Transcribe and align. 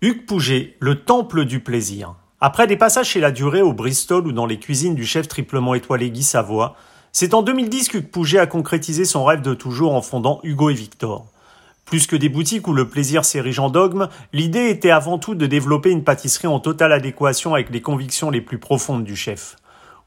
Hugues 0.00 0.26
Pouget, 0.26 0.76
le 0.78 1.02
temple 1.02 1.44
du 1.44 1.58
plaisir. 1.58 2.14
Après 2.40 2.68
des 2.68 2.76
passages 2.76 3.08
chez 3.08 3.18
la 3.18 3.32
durée 3.32 3.62
au 3.62 3.72
Bristol 3.72 4.28
ou 4.28 4.30
dans 4.30 4.46
les 4.46 4.60
cuisines 4.60 4.94
du 4.94 5.04
chef 5.04 5.26
triplement 5.26 5.74
étoilé 5.74 6.08
Guy 6.12 6.22
Savoie, 6.22 6.76
c'est 7.10 7.34
en 7.34 7.42
2010 7.42 7.88
qu'Hugues 7.88 8.08
Pouget 8.08 8.38
a 8.38 8.46
concrétisé 8.46 9.04
son 9.04 9.24
rêve 9.24 9.42
de 9.42 9.54
toujours 9.54 9.96
en 9.96 10.00
fondant 10.00 10.38
Hugo 10.44 10.70
et 10.70 10.74
Victor. 10.74 11.26
Plus 11.84 12.06
que 12.06 12.14
des 12.14 12.28
boutiques 12.28 12.68
où 12.68 12.74
le 12.74 12.88
plaisir 12.88 13.24
s'érige 13.24 13.58
en 13.58 13.70
dogme, 13.70 14.08
l'idée 14.32 14.68
était 14.68 14.92
avant 14.92 15.18
tout 15.18 15.34
de 15.34 15.46
développer 15.46 15.90
une 15.90 16.04
pâtisserie 16.04 16.46
en 16.46 16.60
totale 16.60 16.92
adéquation 16.92 17.54
avec 17.54 17.70
les 17.70 17.80
convictions 17.80 18.30
les 18.30 18.40
plus 18.40 18.58
profondes 18.58 19.02
du 19.02 19.16
chef. 19.16 19.56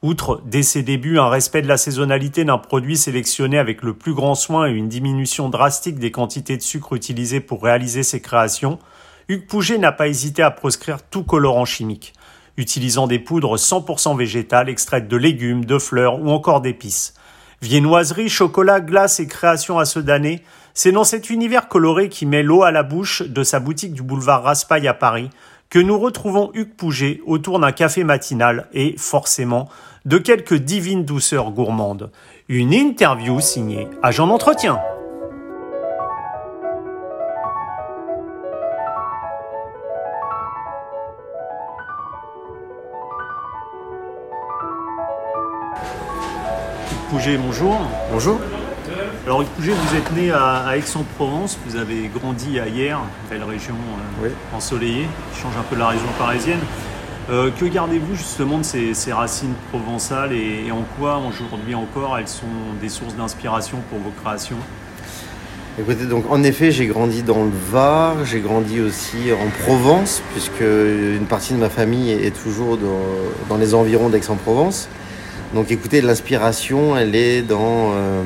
Outre, 0.04 0.42
dès 0.46 0.64
ses 0.64 0.84
débuts, 0.84 1.20
un 1.20 1.28
respect 1.28 1.64
de 1.64 1.68
la 1.68 1.76
saisonnalité 1.76 2.46
d'un 2.46 2.60
produit 2.60 2.96
sélectionné 2.96 3.58
avec 3.58 3.82
le 3.82 3.94
plus 3.94 4.14
grand 4.14 4.36
soin 4.36 4.70
et 4.70 4.72
une 4.72 4.88
diminution 4.88 5.50
drastique 5.50 6.00
des 6.00 6.12
quantités 6.12 6.56
de 6.56 6.62
sucre 6.62 6.96
utilisées 6.96 7.42
pour 7.42 7.62
réaliser 7.62 8.04
ses 8.04 8.22
créations, 8.22 8.80
Hugues 9.28 9.48
Pouget 9.48 9.78
n'a 9.78 9.92
pas 9.92 10.08
hésité 10.08 10.42
à 10.42 10.52
proscrire 10.52 11.04
tout 11.04 11.24
colorant 11.24 11.66
chimique, 11.66 12.14
utilisant 12.58 13.08
des 13.08 13.20
poudres 13.20 13.58
100% 13.58 14.18
végétales 14.18 14.70
extraites 14.70 15.08
de 15.08 15.18
légumes, 15.18 15.66
de 15.66 15.78
fleurs 15.78 16.20
ou 16.20 16.30
encore 16.30 16.62
d'épices. 16.62 17.14
Viennoiserie, 17.62 18.30
chocolat, 18.30 18.82
glace 18.82 19.20
et 19.20 19.28
créations 19.28 19.78
à 19.78 19.86
ceux 19.86 20.02
d'année, 20.02 20.44
c'est 20.74 20.92
dans 20.92 21.04
cet 21.04 21.30
univers 21.30 21.68
coloré 21.68 22.10
qui 22.10 22.26
met 22.26 22.44
l'eau 22.44 22.64
à 22.64 22.72
la 22.72 22.84
bouche 22.84 23.22
de 23.22 23.44
sa 23.44 23.60
boutique 23.60 23.94
du 23.94 24.02
boulevard 24.02 24.44
Raspail 24.44 24.88
à 24.88 24.94
Paris 24.94 25.30
que 25.70 25.80
nous 25.80 25.98
retrouvons 25.98 26.52
Hugues 26.54 26.76
Pouget 26.76 27.22
autour 27.26 27.60
d'un 27.60 27.72
café 27.72 28.04
matinal 28.04 28.68
et, 28.74 28.96
forcément, 28.98 29.70
de 30.06 30.18
quelques 30.18 30.56
divines 30.56 31.06
douceurs 31.06 31.52
gourmandes. 31.52 32.12
Une 32.50 32.74
interview 32.74 33.40
signée 33.40 33.88
Agent 34.04 34.28
d'entretien. 34.28 34.82
Pouget, 47.12 47.36
bonjour. 47.36 47.78
Bonjour. 48.10 48.40
Alors 49.26 49.44
Pouget, 49.44 49.74
vous 49.74 49.98
êtes 49.98 50.14
né 50.14 50.32
à, 50.32 50.78
Aix-en-Provence, 50.78 51.60
vous 51.68 51.76
avez 51.76 52.10
grandi 52.16 52.58
à 52.58 52.70
Hier, 52.70 53.02
belle 53.30 53.44
région 53.44 53.76
euh, 54.24 54.30
ensoleillée, 54.56 55.08
qui 55.34 55.42
change 55.42 55.52
un 55.60 55.64
peu 55.64 55.76
de 55.76 55.82
la 55.82 55.90
région 55.90 56.08
parisienne. 56.18 56.62
Euh, 57.30 57.50
que 57.52 57.66
gardez-vous 57.66 58.16
justement 58.16 58.60
de 58.60 58.64
ces, 58.64 59.12
racines 59.12 59.56
provençales 59.74 60.32
et, 60.32 60.72
en 60.72 60.86
quoi 60.98 61.22
aujourd'hui 61.28 61.76
encore 61.76 62.18
elles 62.18 62.30
sont 62.30 62.46
des 62.82 62.88
sources 62.88 63.16
d'inspiration 63.16 63.80
pour 63.90 64.00
vos 64.00 64.14
créations? 64.24 64.56
Écoutez, 65.78 66.06
donc 66.06 66.32
en 66.32 66.42
effet, 66.44 66.72
j'ai 66.72 66.86
grandi 66.86 67.24
dans 67.24 67.44
le 67.44 67.52
Var, 67.72 68.24
j'ai 68.24 68.40
grandi 68.40 68.80
aussi 68.80 69.34
en 69.34 69.50
Provence, 69.66 70.24
puisque 70.32 70.62
une 70.62 71.26
partie 71.28 71.56
de 71.56 71.60
ma 71.60 71.70
famille 71.70 72.10
est 72.10 72.42
toujours 72.42 72.78
dans 73.50 73.58
les 73.58 73.74
environs 73.74 74.08
d'Aix-en-Provence. 74.08 74.88
Donc 75.54 75.70
écoutez, 75.70 76.00
l'inspiration, 76.00 76.96
elle 76.96 77.14
est 77.14 77.42
dans, 77.42 77.92
euh, 77.94 78.24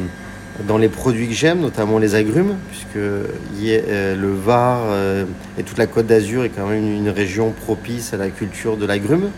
dans 0.68 0.78
les 0.78 0.90
produits 0.90 1.28
que 1.28 1.34
j'aime, 1.34 1.60
notamment 1.60 1.98
les 1.98 2.14
agrumes, 2.14 2.56
puisque 2.70 2.98
euh, 2.98 4.16
le 4.16 4.32
Var 4.32 4.82
euh, 4.86 5.26
et 5.58 5.64
toute 5.64 5.80
la 5.80 5.88
Côte 5.88 6.06
d'Azur 6.06 6.44
est 6.44 6.50
quand 6.50 6.68
même 6.68 6.84
une, 6.84 7.10
région 7.10 7.50
propice 7.50 8.14
à 8.14 8.18
la 8.18 8.30
culture 8.30 8.78
de 8.78 8.86
l'agrume. 8.86 9.32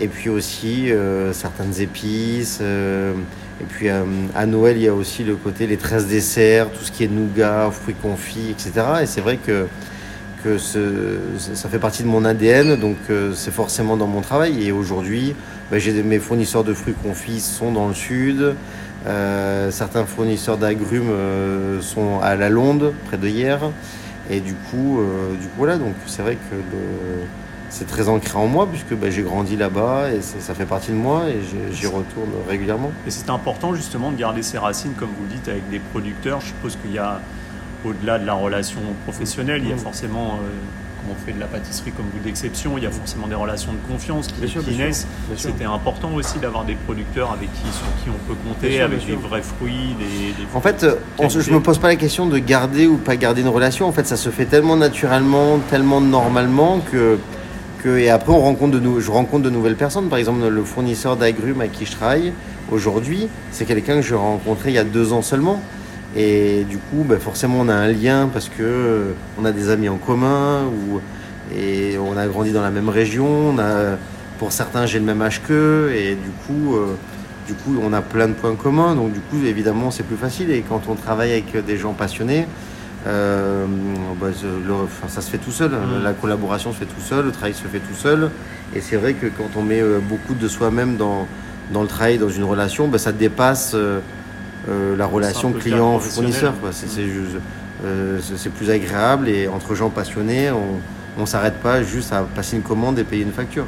Et 0.00 0.06
puis 0.06 0.30
aussi 0.30 0.92
certaines 1.32 1.80
épices. 1.80 2.60
et 2.60 3.64
puis 3.68 3.88
à 3.88 4.46
Noël, 4.46 4.76
il 4.76 4.84
y 4.84 4.86
a 4.86 4.94
aussi 4.94 5.24
le 5.24 5.34
côté 5.34 5.66
les 5.66 5.76
13 5.76 6.06
desserts, 6.06 6.70
tout 6.70 6.84
ce 6.84 6.92
qui 6.92 7.02
est 7.02 7.08
nougat, 7.08 7.68
fruits 7.72 7.96
confits, 8.00 8.50
etc. 8.50 8.86
Et 9.02 9.06
c'est 9.06 9.20
vrai 9.20 9.38
que 9.44 9.66
que 10.42 10.58
ça 10.58 11.68
fait 11.68 11.78
partie 11.78 12.02
de 12.02 12.08
mon 12.08 12.24
ADN, 12.24 12.76
donc 12.76 12.96
c'est 13.34 13.52
forcément 13.52 13.96
dans 13.96 14.06
mon 14.06 14.20
travail. 14.20 14.64
Et 14.66 14.72
aujourd'hui, 14.72 15.34
bah, 15.70 15.78
j'ai 15.78 16.02
mes 16.02 16.18
fournisseurs 16.18 16.64
de 16.64 16.72
fruits 16.72 16.94
confits 16.94 17.40
sont 17.40 17.72
dans 17.72 17.88
le 17.88 17.94
sud. 17.94 18.54
Euh, 19.06 19.70
certains 19.70 20.04
fournisseurs 20.04 20.56
d'agrumes 20.56 21.10
euh, 21.10 21.80
sont 21.80 22.20
à 22.20 22.36
la 22.36 22.48
Londe, 22.48 22.92
près 23.06 23.16
de 23.16 23.28
hier. 23.28 23.60
Et 24.30 24.40
du 24.40 24.54
coup, 24.54 25.00
euh, 25.00 25.32
du 25.32 25.46
coup 25.46 25.58
voilà, 25.58 25.78
donc 25.78 25.94
c'est 26.06 26.22
vrai 26.22 26.36
que 26.36 26.56
c'est 27.70 27.86
très 27.86 28.08
ancré 28.08 28.38
en 28.38 28.46
moi 28.46 28.66
puisque 28.66 28.94
bah, 28.94 29.10
j'ai 29.10 29.22
grandi 29.22 29.56
là-bas 29.56 30.10
et 30.10 30.20
ça 30.22 30.54
fait 30.54 30.66
partie 30.66 30.90
de 30.90 30.96
moi 30.96 31.24
et 31.28 31.38
j'y 31.72 31.86
retourne 31.86 32.30
régulièrement. 32.48 32.90
Et 33.06 33.10
c'est 33.10 33.30
important 33.30 33.74
justement 33.74 34.10
de 34.10 34.16
garder 34.16 34.42
ses 34.42 34.58
racines, 34.58 34.92
comme 34.98 35.10
vous 35.16 35.24
le 35.24 35.34
dites, 35.34 35.48
avec 35.48 35.68
des 35.70 35.78
producteurs. 35.78 36.40
Je 36.40 36.46
suppose 36.46 36.76
qu'il 36.76 36.92
y 36.92 36.98
a, 36.98 37.20
au-delà 37.84 38.18
de 38.18 38.26
la 38.26 38.34
relation 38.34 38.80
professionnelle, 39.04 39.62
il 39.62 39.68
y 39.68 39.72
a 39.72 39.76
mmh. 39.76 39.78
forcément 39.78 40.40
on 41.10 41.14
fait 41.14 41.32
de 41.32 41.40
la 41.40 41.46
pâtisserie 41.46 41.92
comme 41.92 42.06
vous 42.12 42.20
d'exception, 42.20 42.76
il 42.76 42.84
y 42.84 42.86
a 42.86 42.90
forcément 42.90 43.26
des 43.26 43.34
relations 43.34 43.72
de 43.72 43.92
confiance 43.92 44.28
qui, 44.28 44.76
naissent. 44.76 45.06
C'était 45.36 45.64
important 45.64 46.12
aussi 46.14 46.38
d'avoir 46.38 46.64
des 46.64 46.74
producteurs 46.74 47.32
avec 47.32 47.52
qui, 47.52 47.62
sur 47.72 47.86
qui 48.02 48.10
on 48.10 48.28
peut 48.28 48.38
compter, 48.46 48.80
avec 48.80 49.06
des 49.06 49.14
vrais 49.14 49.42
fruits. 49.42 49.94
Des, 49.98 50.34
en 50.54 50.60
fait, 50.60 50.86
je 51.18 51.50
ne 51.50 51.54
me 51.56 51.62
pose 51.62 51.78
pas 51.78 51.88
la 51.88 51.96
question 51.96 52.26
de 52.26 52.38
garder 52.38 52.86
ou 52.86 52.96
pas 52.96 53.16
garder 53.16 53.42
une 53.42 53.48
relation. 53.48 53.86
En 53.86 53.92
fait, 53.92 54.06
ça 54.06 54.16
se 54.16 54.30
fait 54.30 54.46
tellement 54.46 54.76
naturellement, 54.76 55.58
tellement 55.70 56.00
normalement 56.00 56.80
que. 56.80 57.18
que 57.82 57.98
et 57.98 58.10
après, 58.10 58.32
on 58.32 58.40
rencontre 58.40 58.78
de 58.78 59.00
je 59.00 59.10
rencontre 59.10 59.44
de 59.44 59.50
nouvelles 59.50 59.76
personnes. 59.76 60.08
Par 60.08 60.18
exemple, 60.18 60.46
le 60.46 60.64
fournisseur 60.64 61.16
d'agrumes 61.16 61.60
à 61.60 61.68
qui 61.68 61.86
je 61.86 61.92
travaille 61.92 62.32
aujourd'hui, 62.70 63.28
c'est 63.50 63.64
quelqu'un 63.64 63.96
que 63.96 64.02
j'ai 64.02 64.14
rencontré 64.14 64.70
il 64.70 64.74
y 64.74 64.78
a 64.78 64.84
deux 64.84 65.12
ans 65.12 65.22
seulement. 65.22 65.60
Et 66.20 66.64
du 66.68 66.78
coup, 66.78 67.04
ben, 67.08 67.20
forcément, 67.20 67.60
on 67.60 67.68
a 67.68 67.74
un 67.74 67.92
lien 67.92 68.28
parce 68.32 68.48
que 68.48 68.62
euh, 68.62 69.12
on 69.40 69.44
a 69.44 69.52
des 69.52 69.70
amis 69.70 69.88
en 69.88 69.98
commun 69.98 70.64
ou, 70.64 71.00
et 71.56 71.96
on 71.96 72.16
a 72.16 72.26
grandi 72.26 72.50
dans 72.50 72.60
la 72.60 72.72
même 72.72 72.88
région. 72.88 73.50
On 73.50 73.58
a, 73.60 73.96
pour 74.40 74.50
certains, 74.50 74.84
j'ai 74.84 74.98
le 74.98 75.04
même 75.04 75.22
âge 75.22 75.40
qu'eux 75.46 75.92
et 75.94 76.16
du 76.16 76.30
coup, 76.44 76.74
euh, 76.74 76.96
du 77.46 77.54
coup, 77.54 77.76
on 77.80 77.92
a 77.92 78.02
plein 78.02 78.26
de 78.26 78.32
points 78.32 78.56
communs. 78.56 78.96
Donc, 78.96 79.12
du 79.12 79.20
coup, 79.20 79.36
évidemment, 79.46 79.92
c'est 79.92 80.02
plus 80.02 80.16
facile. 80.16 80.50
Et 80.50 80.62
quand 80.68 80.82
on 80.88 80.96
travaille 80.96 81.30
avec 81.30 81.64
des 81.64 81.76
gens 81.76 81.92
passionnés, 81.92 82.46
euh, 83.06 83.64
ben, 84.20 84.32
ça 85.06 85.20
se 85.20 85.30
fait 85.30 85.38
tout 85.38 85.52
seul. 85.52 85.70
Mmh. 85.70 86.02
La 86.02 86.14
collaboration 86.14 86.72
se 86.72 86.78
fait 86.78 86.86
tout 86.86 87.00
seul, 87.00 87.26
le 87.26 87.30
travail 87.30 87.54
se 87.54 87.68
fait 87.68 87.78
tout 87.78 87.94
seul. 87.94 88.30
Et 88.74 88.80
c'est 88.80 88.96
vrai 88.96 89.14
que 89.14 89.26
quand 89.26 89.50
on 89.56 89.62
met 89.62 89.82
beaucoup 90.08 90.34
de 90.34 90.48
soi-même 90.48 90.96
dans, 90.96 91.28
dans 91.72 91.82
le 91.82 91.88
travail, 91.88 92.18
dans 92.18 92.28
une 92.28 92.44
relation, 92.44 92.88
ben, 92.88 92.98
ça 92.98 93.12
dépasse. 93.12 93.72
Euh, 93.74 94.00
la 94.68 95.06
relation 95.06 95.52
client-fournisseur. 95.52 96.54
Euh, 97.84 98.18
c'est 98.36 98.52
plus 98.52 98.70
agréable 98.70 99.28
et 99.28 99.46
entre 99.46 99.74
gens 99.74 99.90
passionnés, 99.90 100.50
on 100.50 101.20
ne 101.20 101.26
s'arrête 101.26 101.60
pas 101.60 101.82
juste 101.82 102.12
à 102.12 102.22
passer 102.22 102.56
une 102.56 102.62
commande 102.62 102.98
et 102.98 103.04
payer 103.04 103.22
une 103.22 103.32
facture. 103.32 103.66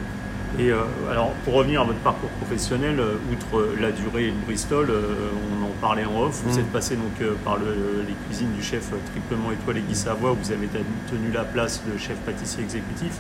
Et 0.59 0.73
euh, 0.73 0.79
alors, 1.09 1.31
pour 1.45 1.55
revenir 1.55 1.83
à 1.83 1.85
votre 1.85 2.01
parcours 2.01 2.29
professionnel, 2.31 3.01
outre 3.31 3.69
la 3.81 3.93
durée 3.93 4.25
et 4.25 4.31
le 4.31 4.45
Bristol, 4.45 4.91
on 4.91 5.65
en 5.65 5.71
parlait 5.81 6.05
en 6.05 6.23
off, 6.23 6.43
vous 6.45 6.57
mm. 6.57 6.61
êtes 6.61 6.73
passé 6.73 6.97
donc 6.97 7.29
par 7.45 7.59
les 7.59 8.15
cuisines 8.27 8.53
du 8.53 8.63
chef 8.63 8.91
triplement 9.13 9.53
étoilé 9.53 9.81
Guy 9.81 9.95
Savoie, 9.95 10.33
où 10.33 10.37
vous 10.43 10.53
avez 10.53 10.69
tenu 11.09 11.31
la 11.33 11.45
place 11.45 11.81
de 11.87 11.97
chef 11.97 12.17
pâtissier 12.27 12.65
exécutif. 12.65 13.13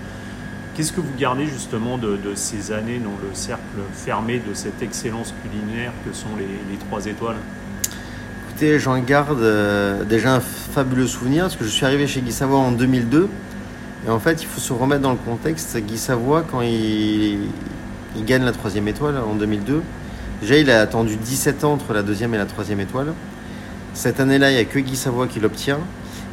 Qu'est-ce 0.75 0.93
que 0.93 1.01
vous 1.01 1.15
gardez 1.17 1.47
justement 1.47 1.99
de, 1.99 2.19
ces 2.35 2.73
années 2.73 2.99
dans 2.99 3.17
le 3.23 3.33
cercle 3.35 3.63
fermé 3.93 4.41
de 4.41 4.55
cette 4.55 4.83
excellence 4.83 5.33
culinaire 5.43 5.93
que 6.05 6.13
sont 6.13 6.31
les 6.37 6.77
trois 6.79 7.07
étoiles? 7.07 7.37
J'en 8.79 8.99
garde 8.99 9.41
euh, 9.41 10.05
déjà 10.05 10.35
un 10.35 10.41
fabuleux 10.41 11.07
souvenir 11.07 11.45
parce 11.45 11.57
que 11.57 11.65
je 11.65 11.71
suis 11.71 11.87
arrivé 11.87 12.07
chez 12.07 12.21
Guy 12.21 12.35
en 12.43 12.73
2002. 12.73 13.29
Et 14.07 14.11
en 14.11 14.19
fait, 14.19 14.43
il 14.43 14.47
faut 14.47 14.61
se 14.61 14.73
remettre 14.73 15.03
dans 15.03 15.13
le 15.13 15.19
contexte. 15.19 15.77
Guy 15.79 15.99
Savoie, 15.99 16.45
quand 16.51 16.61
il, 16.61 17.39
gagne 18.27 18.45
la 18.45 18.53
troisième 18.53 18.89
étoile 18.89 19.17
en 19.19 19.35
2002, 19.35 19.83
déjà 20.43 20.57
il 20.57 20.71
a 20.71 20.81
attendu 20.81 21.17
17 21.17 21.65
ans 21.65 21.73
entre 21.73 21.93
la 21.93 22.03
deuxième 22.03 22.35
et 22.35 22.39
la 22.39 22.47
troisième 22.47 22.81
étoile. 22.81 23.13
Cette 23.95 24.21
année-là, 24.21 24.51
il 24.51 24.55
n'y 24.55 24.61
a 24.61 24.65
que 24.65 24.79
Guy 24.79 24.97
Savoie 24.97 25.27
qui 25.27 25.41
l'obtient. 25.41 25.79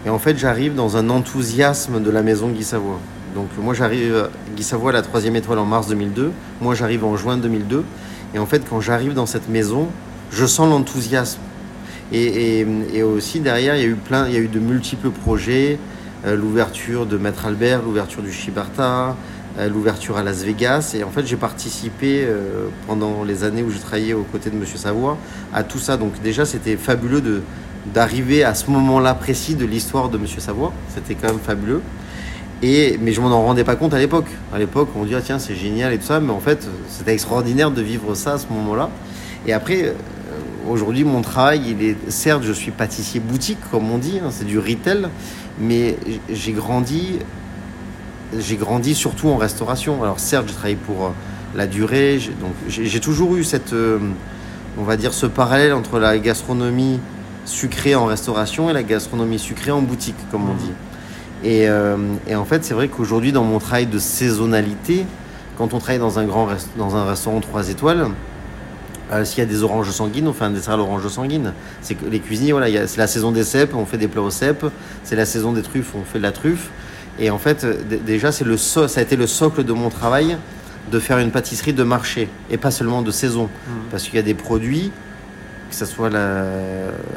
Et 0.05 0.09
en 0.09 0.19
fait, 0.19 0.37
j'arrive 0.37 0.75
dans 0.75 0.97
un 0.97 1.09
enthousiasme 1.09 2.01
de 2.01 2.09
la 2.09 2.23
maison 2.23 2.49
Guy 2.49 2.63
Savoie. 2.63 2.99
Donc 3.35 3.47
moi, 3.57 3.73
j'arrive, 3.73 4.29
Guy 4.55 4.63
Savoie, 4.63 4.91
la 4.91 5.02
troisième 5.02 5.35
étoile 5.35 5.59
en 5.59 5.66
mars 5.66 5.87
2002. 5.87 6.31
Moi, 6.61 6.75
j'arrive 6.75 7.05
en 7.05 7.16
juin 7.16 7.37
2002. 7.37 7.84
Et 8.34 8.40
en 8.40 8.46
fait, 8.46 8.63
quand 8.69 8.81
j'arrive 8.81 9.13
dans 9.13 9.25
cette 9.25 9.49
maison, 9.49 9.87
je 10.31 10.46
sens 10.46 10.69
l'enthousiasme. 10.69 11.40
Et, 12.13 12.65
aussi 13.03 13.39
derrière, 13.39 13.75
il 13.75 13.81
y 13.81 13.85
a 13.85 13.87
eu 13.87 13.95
plein, 13.95 14.27
il 14.27 14.33
y 14.33 14.37
a 14.37 14.39
eu 14.39 14.47
de 14.47 14.59
multiples 14.59 15.09
projets, 15.09 15.77
euh, 16.25 16.35
l'ouverture 16.35 17.05
de 17.05 17.17
Maître 17.17 17.45
Albert, 17.45 17.81
l'ouverture 17.83 18.21
du 18.21 18.31
Shibarta, 18.31 19.15
euh, 19.59 19.69
l'ouverture 19.69 20.17
à 20.17 20.23
Las 20.23 20.43
Vegas. 20.43 20.95
Et 20.97 21.03
en 21.03 21.09
fait, 21.09 21.25
j'ai 21.25 21.35
participé 21.35 22.23
euh, 22.25 22.67
pendant 22.87 23.23
les 23.23 23.43
années 23.43 23.61
où 23.61 23.69
j'ai 23.69 23.79
travaillé 23.79 24.13
aux 24.13 24.23
côtés 24.23 24.49
de 24.49 24.55
Monsieur 24.55 24.77
Savoie 24.77 25.17
à 25.53 25.63
tout 25.63 25.79
ça. 25.79 25.97
Donc 25.97 26.21
déjà, 26.21 26.45
c'était 26.45 26.77
fabuleux 26.77 27.21
de 27.21 27.41
d'arriver 27.93 28.43
à 28.43 28.53
ce 28.53 28.69
moment-là 28.69 29.13
précis 29.13 29.55
de 29.55 29.65
l'histoire 29.65 30.09
de 30.09 30.17
Monsieur 30.17 30.41
Savoie. 30.41 30.73
C'était 30.93 31.15
quand 31.15 31.27
même 31.27 31.39
fabuleux. 31.39 31.81
Et, 32.61 32.99
mais 33.01 33.13
je 33.13 33.21
m'en 33.21 33.29
rendais 33.41 33.63
pas 33.63 33.75
compte 33.75 33.93
à 33.93 33.99
l'époque. 33.99 34.27
À 34.53 34.59
l'époque, 34.59 34.89
on 34.97 35.05
dit 35.05 35.15
ah, 35.15 35.21
tiens 35.23 35.39
c'est 35.39 35.55
génial 35.55 35.93
et 35.93 35.97
tout 35.97 36.05
ça, 36.05 36.19
mais 36.19 36.31
en 36.31 36.39
fait 36.39 36.67
c'était 36.89 37.13
extraordinaire 37.13 37.71
de 37.71 37.81
vivre 37.81 38.13
ça 38.15 38.33
à 38.33 38.37
ce 38.37 38.47
moment-là. 38.51 38.89
Et 39.45 39.53
après, 39.53 39.93
Aujourd'hui, 40.69 41.03
mon 41.05 41.22
travail, 41.22 41.61
il 41.67 41.81
est 41.84 41.96
certes, 42.11 42.43
je 42.43 42.52
suis 42.52 42.72
pâtissier 42.72 43.19
boutique, 43.19 43.59
comme 43.72 43.90
on 43.90 43.97
dit, 43.97 44.19
hein, 44.22 44.29
c'est 44.31 44.46
du 44.46 44.59
retail, 44.59 45.08
mais 45.59 45.97
j'ai 46.29 46.52
grandi 46.52 47.19
j'ai 48.37 48.58
grandi 48.58 48.93
surtout 48.93 49.29
en 49.29 49.37
restauration. 49.37 50.03
Alors 50.03 50.19
certes, 50.19 50.46
j'ai 50.49 50.53
travaillé 50.53 50.75
pour 50.75 51.05
euh, 51.05 51.09
la 51.55 51.66
durée, 51.66 52.19
donc 52.41 52.52
j'ai 52.67 52.99
toujours 52.99 53.37
eu 53.37 53.46
cette, 53.46 53.72
euh, 53.72 53.99
on 54.78 54.84
va 54.84 54.97
dire, 54.97 55.14
ce 55.14 55.25
parallèle 55.28 55.72
entre 55.73 55.97
la 55.97 56.19
gastronomie 56.19 56.99
sucrée 57.46 57.96
en 57.96 58.05
restauration 58.05 58.69
et 58.69 58.73
la 58.73 58.84
gastronomie 58.84 59.40
sucrée 59.40 59.72
en 59.72 59.81
boutique, 59.81 60.17
comme 60.29 60.49
on 60.49 60.53
Mhm. 60.53 60.59
dit. 60.59 60.72
Et, 61.46 61.69
euh, 61.69 61.96
et 62.28 62.35
en 62.35 62.43
fait, 62.43 62.66
c'est 62.66 62.73
vrai 62.73 62.90
qu'aujourd'hui, 62.90 63.31
dans 63.31 63.46
mon 63.46 63.59
travail 63.59 63.85
de 63.85 63.97
saisonnalité, 63.99 65.05
quand 65.58 65.73
on 65.73 65.79
travaille 65.79 65.99
dans 65.99 66.19
un 66.19 66.25
grand 66.25 66.47
rest- 66.47 66.72
dans 66.78 66.97
un 66.97 67.05
restaurant 67.05 67.40
3 67.40 67.69
étoiles, 67.69 68.08
euh, 69.11 69.23
s'il 69.25 69.39
y 69.39 69.41
a 69.41 69.45
des 69.45 69.63
oranges 69.63 69.91
sanguines, 69.91 70.27
on 70.27 70.33
fait 70.33 70.45
un 70.45 70.49
dessert 70.51 70.73
à 70.73 70.77
l'orange 70.77 71.07
sanguine. 71.07 71.53
C'est 71.81 71.95
que 71.95 72.05
les 72.05 72.19
cuisiniers, 72.19 72.51
voilà, 72.51 72.87
c'est 72.87 72.97
la 72.97 73.07
saison 73.07 73.31
des 73.31 73.43
cèpes, 73.43 73.73
on 73.75 73.85
fait 73.85 73.97
des 73.97 74.07
plats 74.07 74.21
aux 74.21 74.29
cèpes. 74.31 74.65
C'est 75.03 75.15
la 75.15 75.25
saison 75.25 75.53
des 75.53 75.61
truffes, 75.61 75.93
on 75.95 76.03
fait 76.03 76.17
de 76.19 76.23
la 76.23 76.31
truffe. 76.31 76.69
Et 77.19 77.29
en 77.29 77.37
fait, 77.37 77.65
déjà, 78.05 78.31
c'est 78.31 78.43
le 78.45 78.57
so- 78.57 78.87
ça 78.87 78.99
a 78.99 79.03
été 79.03 79.15
le 79.15 79.27
socle 79.27 79.63
de 79.63 79.73
mon 79.73 79.89
travail 79.89 80.37
de 80.91 80.99
faire 80.99 81.17
une 81.19 81.31
pâtisserie 81.31 81.73
de 81.73 81.83
marché 81.83 82.29
et 82.49 82.57
pas 82.57 82.71
seulement 82.71 83.01
de 83.01 83.11
saison. 83.11 83.43
Mhm. 83.67 83.73
Parce 83.91 84.03
qu'il 84.03 84.15
y 84.15 84.19
a 84.19 84.23
des 84.23 84.33
produits, 84.35 84.91
que 85.69 85.75
ce 85.75 85.85
soit 85.85 86.09
la, 86.09 86.43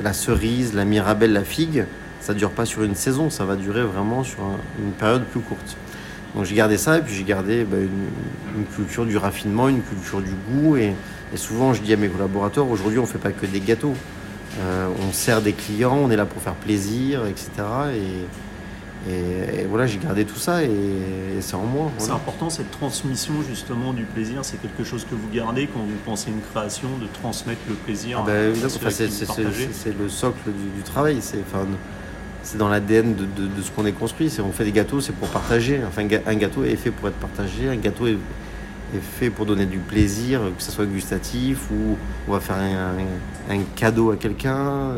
la 0.03 0.13
cerise, 0.13 0.75
la 0.75 0.85
mirabelle, 0.85 1.33
la 1.33 1.45
figue, 1.45 1.85
ça 2.21 2.35
dure 2.35 2.51
pas 2.51 2.65
sur 2.67 2.83
une 2.83 2.95
saison, 2.95 3.31
ça 3.31 3.45
va 3.45 3.57
durer 3.57 3.83
vraiment 3.83 4.25
sur 4.25 4.41
un- 4.41 4.59
une 4.85 4.93
période 4.93 5.25
plus 5.25 5.41
courte. 5.41 5.77
Donc 6.35 6.45
j'ai 6.45 6.55
gardé 6.55 6.77
ça 6.79 6.99
et 6.99 7.01
puis 7.03 7.15
j'ai 7.15 7.25
gardé 7.25 7.65
bah, 7.65 7.77
une, 7.77 8.61
une 8.61 8.67
culture 8.67 9.05
du 9.05 9.17
raffinement, 9.17 9.69
une 9.69 9.83
culture 9.83 10.21
du 10.21 10.31
goût. 10.49 10.77
Et, 10.77 10.93
et 11.33 11.37
souvent 11.37 11.73
je 11.75 11.83
dis 11.83 11.93
à 11.93 11.97
mes 11.97 12.09
collaborateurs, 12.09 12.69
aujourd'hui 12.69 12.99
on 12.99 13.07
fait 13.07 13.19
pas 13.19 13.33
que 13.33 13.47
des 13.47 13.61
gâteaux. 13.61 13.95
Euh, 14.61 14.89
on 15.09 15.13
sert 15.13 15.43
des 15.43 15.53
clients, 15.53 15.97
on 16.03 16.11
est 16.11 16.17
là 16.17 16.27
pour 16.27 16.43
faire 16.43 16.55
plaisir, 16.55 17.25
etc. 17.27 17.51
Et, 17.95 19.11
et- 19.11 19.61
et 19.61 19.65
voilà, 19.67 19.87
j'ai 19.87 19.99
gardé 19.99 20.25
tout 20.25 20.37
ça 20.39 20.63
et, 20.65 20.67
et 20.67 21.41
c'est 21.41 21.55
en 21.55 21.63
moi. 21.65 21.91
C'est 21.99 22.11
important 22.11 22.51
cette 22.51 22.71
transmission 22.71 23.33
justement 23.49 23.93
du 23.93 24.05
plaisir, 24.05 24.41
c'est 24.45 24.61
quelque 24.61 24.85
chose 24.85 25.07
que 25.09 25.15
vous 25.15 25.29
gardez 25.33 25.69
quand 25.73 25.79
vous 25.81 25.97
pensez 26.05 26.31
une 26.31 26.41
création, 26.53 26.89
de 27.01 27.07
transmettre 27.23 27.61
le 27.69 27.75
plaisir 27.75 28.19
Ah 28.21 28.25
ceux 28.69 28.77
enfin, 28.77 28.91
c'est, 28.91 29.97
le 29.99 30.09
socle 30.09 30.39
du, 30.51 30.77
du 30.79 30.83
travail. 30.83 31.19
C'est, 31.21 31.39
enfin, 31.49 31.65
dans 32.59 32.69
l'ADN 32.69 33.15
de, 33.15 33.23
de- 33.25 33.47
de 33.57 33.63
ce 33.63 33.71
qu'on 33.71 33.87
est 33.87 33.93
construit. 33.93 34.31
On 34.45 34.51
fait 34.53 34.65
des 34.65 34.73
gâteaux, 34.73 35.01
c'est 35.01 35.13
pour 35.15 35.29
partager. 35.29 35.81
Enfin, 35.87 36.03
un 36.27 36.35
gâteau 36.35 36.65
est 36.65 36.77
fait 36.77 36.91
pour 36.91 37.09
être 37.09 37.17
partagé. 37.17 37.69
Un 37.69 37.77
gâteau 37.77 38.07
est, 38.07 38.17
est 38.95 39.01
fait 39.01 39.31
pour 39.31 39.47
donner 39.47 39.67
du 39.67 39.79
plaisir, 39.79 40.41
que 40.57 40.63
ce 40.63 40.71
soit 40.71 40.87
gustatif 40.87 41.71
ou 41.71 41.97
on 42.29 42.33
va 42.33 42.41
faire 42.41 42.57
un, 42.57 43.59
cadeau 43.77 44.11
à 44.11 44.17
quelqu'un. 44.17 44.97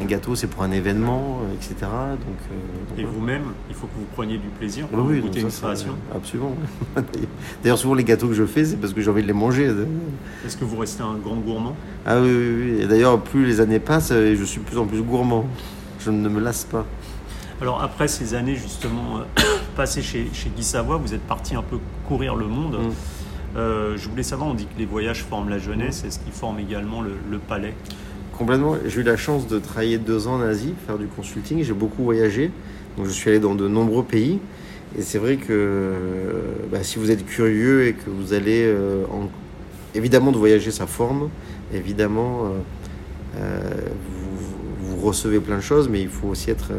Un 0.00 0.04
gâteau, 0.04 0.36
c'est 0.36 0.46
pour 0.46 0.62
un 0.62 0.70
événement, 0.70 1.40
etc. 1.54 1.74
Donc, 1.80 1.90
euh, 1.90 2.88
donc 2.88 2.98
Et 2.98 3.02
vous-même, 3.02 3.42
il 3.68 3.74
faut 3.74 3.88
que 3.88 3.94
vous 3.98 4.06
preniez 4.14 4.38
du 4.38 4.46
plaisir 4.46 4.86
quand 4.92 5.00
oui, 5.00 5.20
ça, 5.32 5.40
une 5.40 5.48
création. 5.48 5.94
Absolument. 6.14 6.54
D'ailleurs, 7.62 7.78
souvent 7.78 7.94
les 7.94 8.04
gâteaux 8.04 8.28
que 8.28 8.34
je 8.34 8.46
fais, 8.46 8.64
c'est 8.64 8.76
parce 8.76 8.92
que 8.92 9.00
j'ai 9.00 9.10
envie 9.10 9.22
de 9.22 9.26
les 9.26 9.32
manger. 9.32 9.72
Est-ce 10.46 10.56
que 10.56 10.64
vous 10.64 10.76
restez 10.76 11.02
un 11.02 11.16
grand 11.16 11.34
gourmand? 11.36 11.74
Ah 12.06 12.20
oui, 12.20 12.28
oui, 12.30 12.62
oui. 12.62 12.82
Et 12.82 12.86
d'ailleurs, 12.86 13.20
plus 13.20 13.44
les 13.44 13.60
années 13.60 13.80
passent, 13.80 14.12
euh, 14.12 14.36
je 14.38 14.44
suis 14.44 14.60
de 14.60 14.66
plus 14.66 14.78
en 14.78 14.86
plus 14.86 15.02
gourmand. 15.02 15.46
Je 15.98 16.12
ne 16.12 16.28
me 16.28 16.38
lasse 16.38 16.64
pas. 16.64 16.86
Alors 17.60 17.82
après 17.82 18.06
ces 18.06 18.34
années 18.34 18.54
justement 18.54 19.18
euh, 19.18 19.42
passées 19.76 20.02
chez, 20.02 20.28
chez 20.32 20.48
Guy 20.50 20.62
Savoie, 20.62 20.96
vous 20.96 21.12
êtes 21.12 21.26
parti 21.26 21.56
un 21.56 21.62
peu 21.62 21.78
courir 22.06 22.36
le 22.36 22.46
monde. 22.46 22.78
Mm. 22.80 22.92
Euh, 23.56 23.96
je 23.96 24.08
voulais 24.08 24.22
savoir, 24.22 24.50
on 24.50 24.54
dit 24.54 24.66
que 24.66 24.78
les 24.78 24.86
voyages 24.86 25.24
forment 25.24 25.48
la 25.48 25.58
jeunesse, 25.58 26.04
est-ce 26.04 26.18
qu'ils 26.18 26.32
forment 26.32 26.58
également 26.58 27.02
le, 27.02 27.38
palais? 27.38 27.74
Complètement. 28.36 28.76
J'ai 28.86 29.00
eu 29.00 29.04
la 29.04 29.16
chance 29.16 29.48
de 29.48 29.58
travailler 29.58 29.98
deux 29.98 30.28
ans 30.28 30.34
en 30.34 30.42
Asie, 30.42 30.74
faire 30.86 30.98
du 30.98 31.06
consulting. 31.06 31.62
J'ai 31.64 31.72
beaucoup 31.72 32.04
voyagé. 32.04 32.50
Donc, 32.96 33.06
je 33.06 33.10
suis 33.10 33.30
allé 33.30 33.40
dans 33.40 33.54
de 33.54 33.66
nombreux 33.66 34.04
pays. 34.04 34.38
Et 34.96 35.02
c'est 35.02 35.18
vrai 35.18 35.36
que 35.36 35.46
euh, 35.50 36.30
bah, 36.70 36.82
si 36.82 36.98
vous 36.98 37.10
êtes 37.10 37.26
curieux 37.26 37.86
et 37.86 37.94
que 37.94 38.10
vous 38.10 38.32
allez. 38.32 38.64
euh, 38.64 39.04
en... 39.10 39.28
Évidemment, 39.94 40.30
de 40.30 40.36
voyager, 40.36 40.70
ça 40.70 40.86
forme. 40.86 41.30
Évidemment, 41.72 42.52
vous, 43.34 44.96
recevez 44.96 45.40
plein 45.40 45.56
de 45.56 45.62
choses, 45.62 45.88
mais 45.88 46.00
il 46.02 46.08
faut 46.08 46.28
aussi 46.28 46.50
être 46.50 46.72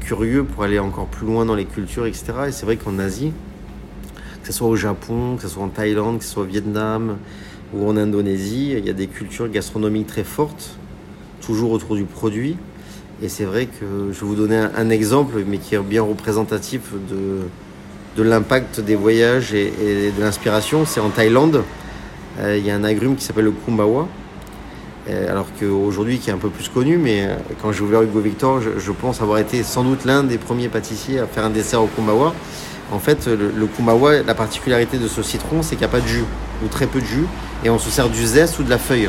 curieux 0.00 0.44
pour 0.44 0.62
aller 0.62 0.78
encore 0.78 1.06
plus 1.06 1.26
loin 1.26 1.44
dans 1.44 1.56
les 1.56 1.64
cultures, 1.64 2.06
etc. 2.06 2.32
Et 2.48 2.52
c'est 2.52 2.64
vrai 2.64 2.76
qu'en 2.76 2.98
Asie, 2.98 3.32
que 4.44 4.52
ce 4.52 4.58
soit 4.58 4.68
au 4.68 4.76
Japon, 4.76 5.36
que 5.36 5.42
ce 5.42 5.48
soit 5.48 5.62
en 5.62 5.68
Thaïlande, 5.68 6.18
que 6.18 6.24
ce 6.24 6.30
soit 6.30 6.42
au 6.42 6.46
Vietnam 6.46 7.16
ou 7.72 7.88
en 7.88 7.96
Indonésie, 7.96 8.74
il 8.76 8.84
y 8.84 8.90
a 8.90 8.92
des 8.92 9.06
cultures 9.06 9.48
gastronomiques 9.48 10.06
très 10.06 10.22
fortes, 10.22 10.76
toujours 11.40 11.72
autour 11.72 11.96
du 11.96 12.04
produit. 12.04 12.56
Et 13.22 13.28
c'est 13.28 13.44
vrai 13.44 13.66
que 13.66 14.12
je 14.12 14.20
vais 14.20 14.26
vous 14.26 14.34
donner 14.34 14.56
un, 14.56 14.90
exemple, 14.90 15.42
mais 15.46 15.56
qui 15.56 15.74
est 15.74 15.78
bien 15.78 16.02
représentatif 16.02 16.82
de, 17.10 18.22
l'impact 18.22 18.80
des 18.80 18.96
voyages 18.96 19.54
et, 19.54 19.72
et 19.82 20.12
de 20.12 20.20
l'inspiration. 20.20 20.84
C'est 20.84 21.00
en 21.00 21.08
Thaïlande, 21.08 21.62
euh, 22.40 22.58
il 22.58 22.66
y 22.66 22.70
a 22.70 22.74
un 22.74 22.84
agrume 22.84 23.16
qui 23.16 23.24
s'appelle 23.24 23.46
le 23.46 23.52
kumbawa. 23.52 24.08
Euh, 25.08 25.30
alors 25.30 25.46
qu'aujourd'hui, 25.58 26.18
qui 26.18 26.30
est 26.30 26.32
un 26.32 26.38
peu 26.38 26.48
plus 26.50 26.68
connu, 26.68 26.98
mais 26.98 27.24
euh, 27.24 27.36
quand 27.60 27.72
j'ai 27.72 27.82
ouvert 27.82 28.02
Hugo 28.02 28.20
Victor, 28.20 28.60
je, 28.60 28.78
je 28.78 28.92
pense 28.92 29.20
avoir 29.20 29.38
été 29.38 29.62
sans 29.62 29.84
doute 29.84 30.04
l'un 30.04 30.22
des 30.22 30.38
premiers 30.38 30.68
pâtissiers 30.68 31.18
à 31.18 31.26
faire 31.26 31.44
un 31.44 31.50
dessert 31.50 31.82
au 31.82 31.86
kumbawa. 31.86 32.34
En 32.92 32.98
fait, 32.98 33.26
le, 33.26 33.50
le 33.56 33.66
kumbawa, 33.66 34.22
la 34.22 34.34
particularité 34.34 34.98
de 34.98 35.08
ce 35.08 35.22
citron, 35.22 35.62
c'est 35.62 35.70
qu'il 35.70 35.80
n'y 35.80 35.84
a 35.84 35.88
pas 35.88 36.00
de 36.00 36.06
jus, 36.06 36.24
ou 36.64 36.68
très 36.68 36.86
peu 36.86 37.00
de 37.00 37.06
jus, 37.06 37.26
et 37.64 37.70
on 37.70 37.78
se 37.78 37.90
sert 37.90 38.08
du 38.08 38.24
zeste 38.26 38.58
ou 38.58 38.62
de 38.62 38.70
la 38.70 38.78
feuille. 38.78 39.08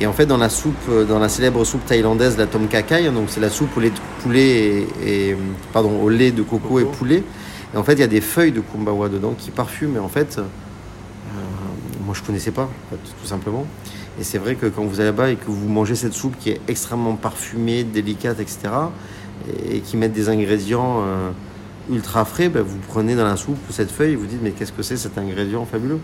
Et 0.00 0.06
en 0.06 0.12
fait, 0.12 0.26
dans 0.26 0.36
la 0.36 0.48
soupe, 0.48 0.74
euh, 0.90 1.04
dans 1.04 1.18
la 1.18 1.28
célèbre 1.28 1.64
soupe 1.64 1.84
thaïlandaise, 1.86 2.36
la 2.38 2.46
tom 2.46 2.68
kha 2.68 2.82
kai, 2.82 3.10
donc 3.10 3.26
c'est 3.28 3.40
la 3.40 3.50
soupe 3.50 3.76
au 3.76 3.80
lait 3.80 3.90
de 3.90 3.98
poulet 4.22 4.86
et, 5.04 5.30
et- 5.30 5.36
pardon, 5.72 6.00
au 6.02 6.08
lait 6.08 6.30
de 6.30 6.42
coco, 6.42 6.78
et 6.78 6.84
poulet. 6.84 7.22
Et 7.74 7.76
en 7.76 7.82
fait, 7.82 7.94
il 7.94 8.00
y 8.00 8.04
a 8.04 8.08
des 8.08 8.20
feuilles 8.20 8.52
de 8.52 8.60
kumbawa 8.60 9.08
dedans 9.08 9.34
qui 9.36 9.50
parfument. 9.50 9.96
Et 9.96 9.98
en 10.00 10.08
fait, 10.08 10.38
euh, 10.38 10.42
moi, 12.04 12.14
je 12.16 12.22
connaissais 12.22 12.50
pas, 12.52 12.62
en 12.62 12.90
fait, 12.90 12.96
tout 13.20 13.26
simplement. 13.26 13.66
Et 14.20 14.24
c'est 14.24 14.38
vrai 14.38 14.54
que 14.54 14.66
quand 14.66 14.82
vous 14.82 14.96
allez 15.00 15.10
là-bas 15.10 15.30
et 15.30 15.36
que 15.36 15.46
vous 15.48 15.68
mangez 15.68 15.94
cette 15.94 16.14
soupe 16.14 16.34
qui 16.38 16.50
est 16.50 16.60
extrêmement 16.68 17.14
parfumée, 17.14 17.84
délicate, 17.84 18.40
etc., 18.40 18.58
et 19.70 19.80
qui 19.80 19.96
met 19.96 20.08
des 20.08 20.28
ingrédients 20.28 21.02
euh, 21.06 21.30
ultra 21.90 22.24
frais, 22.24 22.48
ben, 22.48 22.62
vous 22.62 22.78
prenez 22.88 23.14
dans 23.16 23.24
la 23.24 23.36
soupe 23.36 23.58
cette 23.70 23.90
feuille 23.90 24.14
vous 24.14 24.26
dites 24.26 24.40
mais 24.42 24.50
qu'est-ce 24.50 24.72
que 24.72 24.82
c'est 24.82 24.96
cet 24.96 25.16
ingrédient 25.18 25.64
fabuleux 25.64 25.98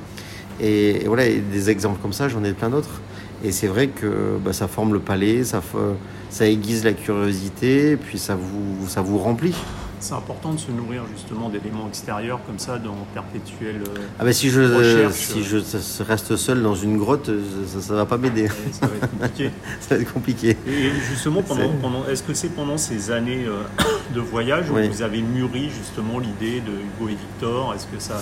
et, 0.61 1.03
voilà, 1.07 1.25
des 1.27 1.69
exemples 1.71 1.99
comme 2.01 2.13
ça, 2.13 2.29
j'en 2.29 2.45
ai 2.45 2.53
plein 2.53 2.71
d'autres. 2.71 3.01
Et 3.43 3.51
c'est 3.51 3.67
vrai 3.67 3.89
que 3.89 4.37
bah, 4.45 4.53
ça 4.53 4.69
forme 4.69 4.93
le 4.93 5.01
palais, 5.01 5.43
ça, 5.43 5.61
fa- 5.61 5.79
ça 6.31 6.47
aiguise 6.49 6.85
la 6.85 6.93
curiosité, 6.93 7.97
puis 7.97 8.19
ça 8.19 8.37
vous 8.37 9.19
remplit. 9.19 9.55
C'est 10.01 10.15
important 10.15 10.53
de 10.53 10.59
se 10.59 10.71
nourrir 10.71 11.03
justement 11.15 11.49
d'éléments 11.49 11.87
extérieurs 11.89 12.41
comme 12.47 12.59
ça 12.59 12.79
dans 12.79 12.97
perpétuel. 13.15 13.77
euh, 13.77 14.01
Ah 14.19 14.25
ben 14.25 14.33
si 14.33 14.51
je, 14.51 14.61
Recherche, 14.61 15.15
si 15.15 15.41
euh. 15.41 15.61
je 15.63 16.03
reste 16.03 16.37
seul 16.37 16.63
dans 16.63 16.75
une 16.75 16.99
grotte, 16.99 17.29
euh, 17.31 17.41
ça, 17.67 17.81
ça 17.81 17.95
va 17.95 18.05
pas 18.07 18.19
m'aider. 18.19 18.45
et 18.45 18.73
ça 18.73 18.87
va 18.87 18.97
être 18.97 19.11
compliqué. 19.11 19.51
ça 19.81 19.95
va 19.97 20.01
être 20.03 20.13
compliqué. 20.13 20.57
Et 20.67 20.91
justement, 21.09 21.43
pendant, 21.43 22.07
est-ce 22.09 22.23
que 22.23 22.35
c'est 22.35 22.49
pendant 22.51 22.77
ces 22.77 23.11
années 23.11 23.47
de 24.15 24.21
voyage 24.21 24.71
où 24.71 24.75
Oui. 24.75 24.89
vous 24.89 25.03
avez 25.03 25.23
mûri 25.23 25.71
justement 25.71 26.19
l'idée 26.19 26.61
de 26.61 26.73
Hugo 26.73 27.09
et 27.09 27.17
Victor? 27.17 27.75
Est-ce 27.75 27.87
que 27.87 27.99
ça, 27.99 28.17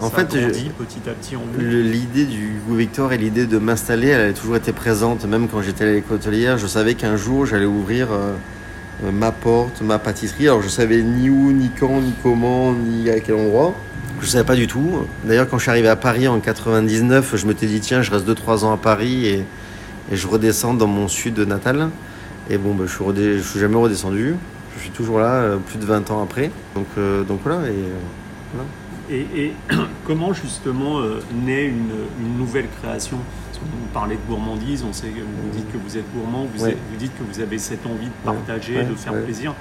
En 0.00 0.10
ça 0.10 0.16
fait, 0.18 0.38
grandi 0.38 0.70
petit 0.78 1.08
à 1.10 1.12
petit 1.14 1.34
en 1.36 1.40
L'idée 1.58 2.26
du 2.26 2.58
Hugo 2.58 2.76
Victor 2.76 3.12
et 3.12 3.18
l'idée 3.18 3.46
de 3.46 3.58
m'installer, 3.58 4.08
elle 4.08 4.30
a 4.30 4.32
toujours 4.32 4.56
été 4.56 4.72
présente. 4.72 5.24
Même 5.24 5.48
quand 5.48 5.62
j'étais 5.62 5.84
à 5.84 5.92
l'école 5.92 6.16
hôtelière, 6.18 6.58
je 6.58 6.66
savais 6.68 6.94
qu'un 6.94 7.16
jour 7.16 7.44
j'allais 7.46 7.66
ouvrir 7.66 8.08
euh, 8.12 8.34
ma 9.02 9.32
porte, 9.32 9.80
ma 9.80 9.98
pâtisserie. 9.98 10.48
Alors 10.48 10.62
je 10.62 10.68
savais 10.68 11.02
ni 11.02 11.30
où, 11.30 11.52
ni 11.52 11.70
quand, 11.70 12.00
ni 12.00 12.12
comment, 12.22 12.72
ni 12.72 13.08
à 13.10 13.20
quel 13.20 13.36
endroit. 13.36 13.74
Je 14.20 14.26
savais 14.26 14.44
pas 14.44 14.56
du 14.56 14.66
tout. 14.66 15.06
D'ailleurs, 15.24 15.48
quand 15.48 15.58
je 15.58 15.62
suis 15.62 15.70
arrivé 15.70 15.88
à 15.88 15.96
Paris 15.96 16.26
en 16.26 16.40
99, 16.40 17.36
je 17.36 17.46
m'étais 17.46 17.66
dit 17.66 17.80
tiens, 17.80 18.02
je 18.02 18.10
reste 18.10 18.28
2-3 18.28 18.64
ans 18.64 18.72
à 18.72 18.76
Paris 18.76 19.26
et, 19.26 19.44
je 20.10 20.26
redescends 20.26 20.72
dans 20.72 20.86
mon 20.86 21.06
sud 21.06 21.38
natal. 21.40 21.90
Et 22.48 22.56
bon, 22.56 22.74
bah, 22.74 22.84
je 22.86 22.92
suis 22.92 23.44
suis 23.44 23.60
jamais 23.60 23.76
redescendu. 23.76 24.36
Je 24.76 24.82
suis 24.82 24.90
toujours 24.90 25.18
là, 25.18 25.34
euh, 25.34 25.56
plus 25.58 25.78
de 25.78 25.84
20 25.84 26.10
ans 26.10 26.22
après. 26.22 26.50
Donc, 26.74 26.86
euh, 26.96 27.24
voilà. 27.44 27.68
Et, 29.10 29.52
euh, 29.70 29.84
comment 30.06 30.32
justement 30.32 31.00
euh, 31.00 31.20
naît 31.44 31.66
une, 31.66 32.36
nouvelle 32.38 32.66
création? 32.80 33.18
Vous 33.62 33.88
parlez 33.92 34.16
de 34.16 34.20
gourmandise, 34.28 34.84
on 34.88 34.92
sait, 34.92 35.08
vous 35.08 35.56
dites 35.56 35.70
que 35.72 35.78
vous 35.78 35.96
êtes 35.96 36.04
gourmand, 36.14 36.46
vous, 36.54 36.64
Ouais. 36.64 36.70
êtes- 36.70 36.78
vous 36.90 36.96
dites 36.98 37.12
que 37.18 37.24
vous 37.32 37.40
avez 37.40 37.58
cette 37.58 37.84
envie 37.86 38.06
de 38.06 38.24
partager, 38.24 38.76
ouais, 38.76 38.84
de 38.84 38.94
faire 38.94 39.14
plaisir. 39.14 39.54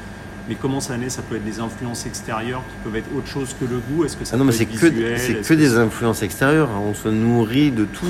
Mais 0.49 0.55
comment 0.55 0.79
ça 0.79 0.95
naît? 0.97 1.09
Ça 1.09 1.21
peut 1.21 1.35
être 1.35 1.43
des 1.45 1.59
influences 1.59 2.05
extérieures 2.05 2.61
qui 2.69 2.75
peuvent 2.83 2.95
être 2.95 3.09
autre 3.17 3.27
chose 3.27 3.53
que 3.59 3.65
le 3.65 3.79
goût? 3.79 4.05
Est-ce 4.05 4.15
que 4.15 4.23
ça 4.23 4.31
Ah 4.35 4.37
non, 4.37 4.45
peut 4.45 4.51
mais 4.51 4.55
c'est 4.57 4.65
que, 4.65 5.43
c'est 5.43 5.55
des 5.57 5.77
influences 5.77 6.21
extérieures. 6.23 6.69
On 6.89 6.93
se 6.93 7.09
nourrit 7.09 7.71
de 7.71 7.83
tout. 7.85 8.05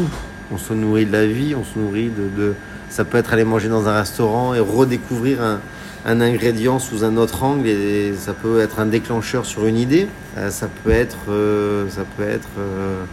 On 0.52 0.58
se 0.58 0.74
nourrit 0.74 1.06
de 1.06 1.12
la 1.12 1.26
vie, 1.26 1.56
on 1.56 1.64
se 1.64 1.78
nourrit 1.80 2.10
de, 2.10 2.30
de- 2.42 2.54
Ça 2.90 3.04
peut 3.04 3.18
être 3.18 3.34
aller 3.34 3.44
manger 3.44 3.68
dans 3.68 3.88
un 3.90 3.98
restaurant 3.98 4.54
et 4.54 4.60
redécouvrir 4.62 5.42
un, 5.42 5.60
un 6.06 6.22
ingrédient 6.22 6.80
sous 6.80 7.04
un 7.04 7.18
autre 7.18 7.44
angle 7.44 7.68
et 7.68 8.14
ça 8.16 8.34
peut 8.34 8.62
être 8.62 8.80
un 8.80 8.86
déclencheur 8.86 9.46
sur 9.46 9.66
une 9.66 9.78
idée. 9.78 10.08
Euh, 10.38 10.50
ça 10.52 10.70
peut 10.84 10.92
être, 10.92 11.18
euh, 11.30 11.90
ça 11.90 12.04
peut 12.16 12.24
être 12.24 12.48
euh, 12.60 13.04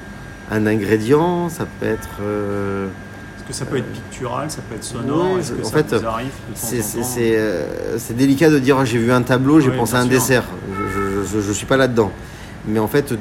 un 0.50 0.66
ingrédient, 0.66 1.48
ça 1.48 1.66
peut 1.80 1.86
être. 1.86 2.08
euh, 2.22 2.86
Est-ce 3.38 3.44
que 3.48 3.52
ça 3.52 3.64
peut 3.64 3.78
être 3.78 3.92
pictural, 3.92 4.50
ça 4.50 4.60
peut 4.68 4.74
être 4.76 4.84
sonore 4.84 5.38
Est-ce 5.38 5.52
que 5.52 5.60
en 5.62 5.64
ça 5.64 5.76
fait, 5.82 5.94
vous 5.94 6.06
arrive 6.06 6.30
c'est- 6.54 7.36
euh, 7.36 7.98
c'est 7.98 8.16
délicat 8.16 8.50
de 8.50 8.58
dire 8.58 8.76
Ah, 8.78 8.84
j'ai 8.84 8.98
vu 8.98 9.12
un 9.12 9.22
tableau, 9.22 9.60
j'ai 9.60 9.70
pensé 9.70 9.94
à 9.94 9.98
un 9.98 10.02
sûr. 10.02 10.10
dessert. 10.10 10.44
Je 11.32 11.48
ne 11.48 11.52
suis 11.52 11.66
pas 11.66 11.76
là-dedans. 11.76 12.10
mais 12.66 12.78
en 12.78 12.88
fait, 12.88 13.12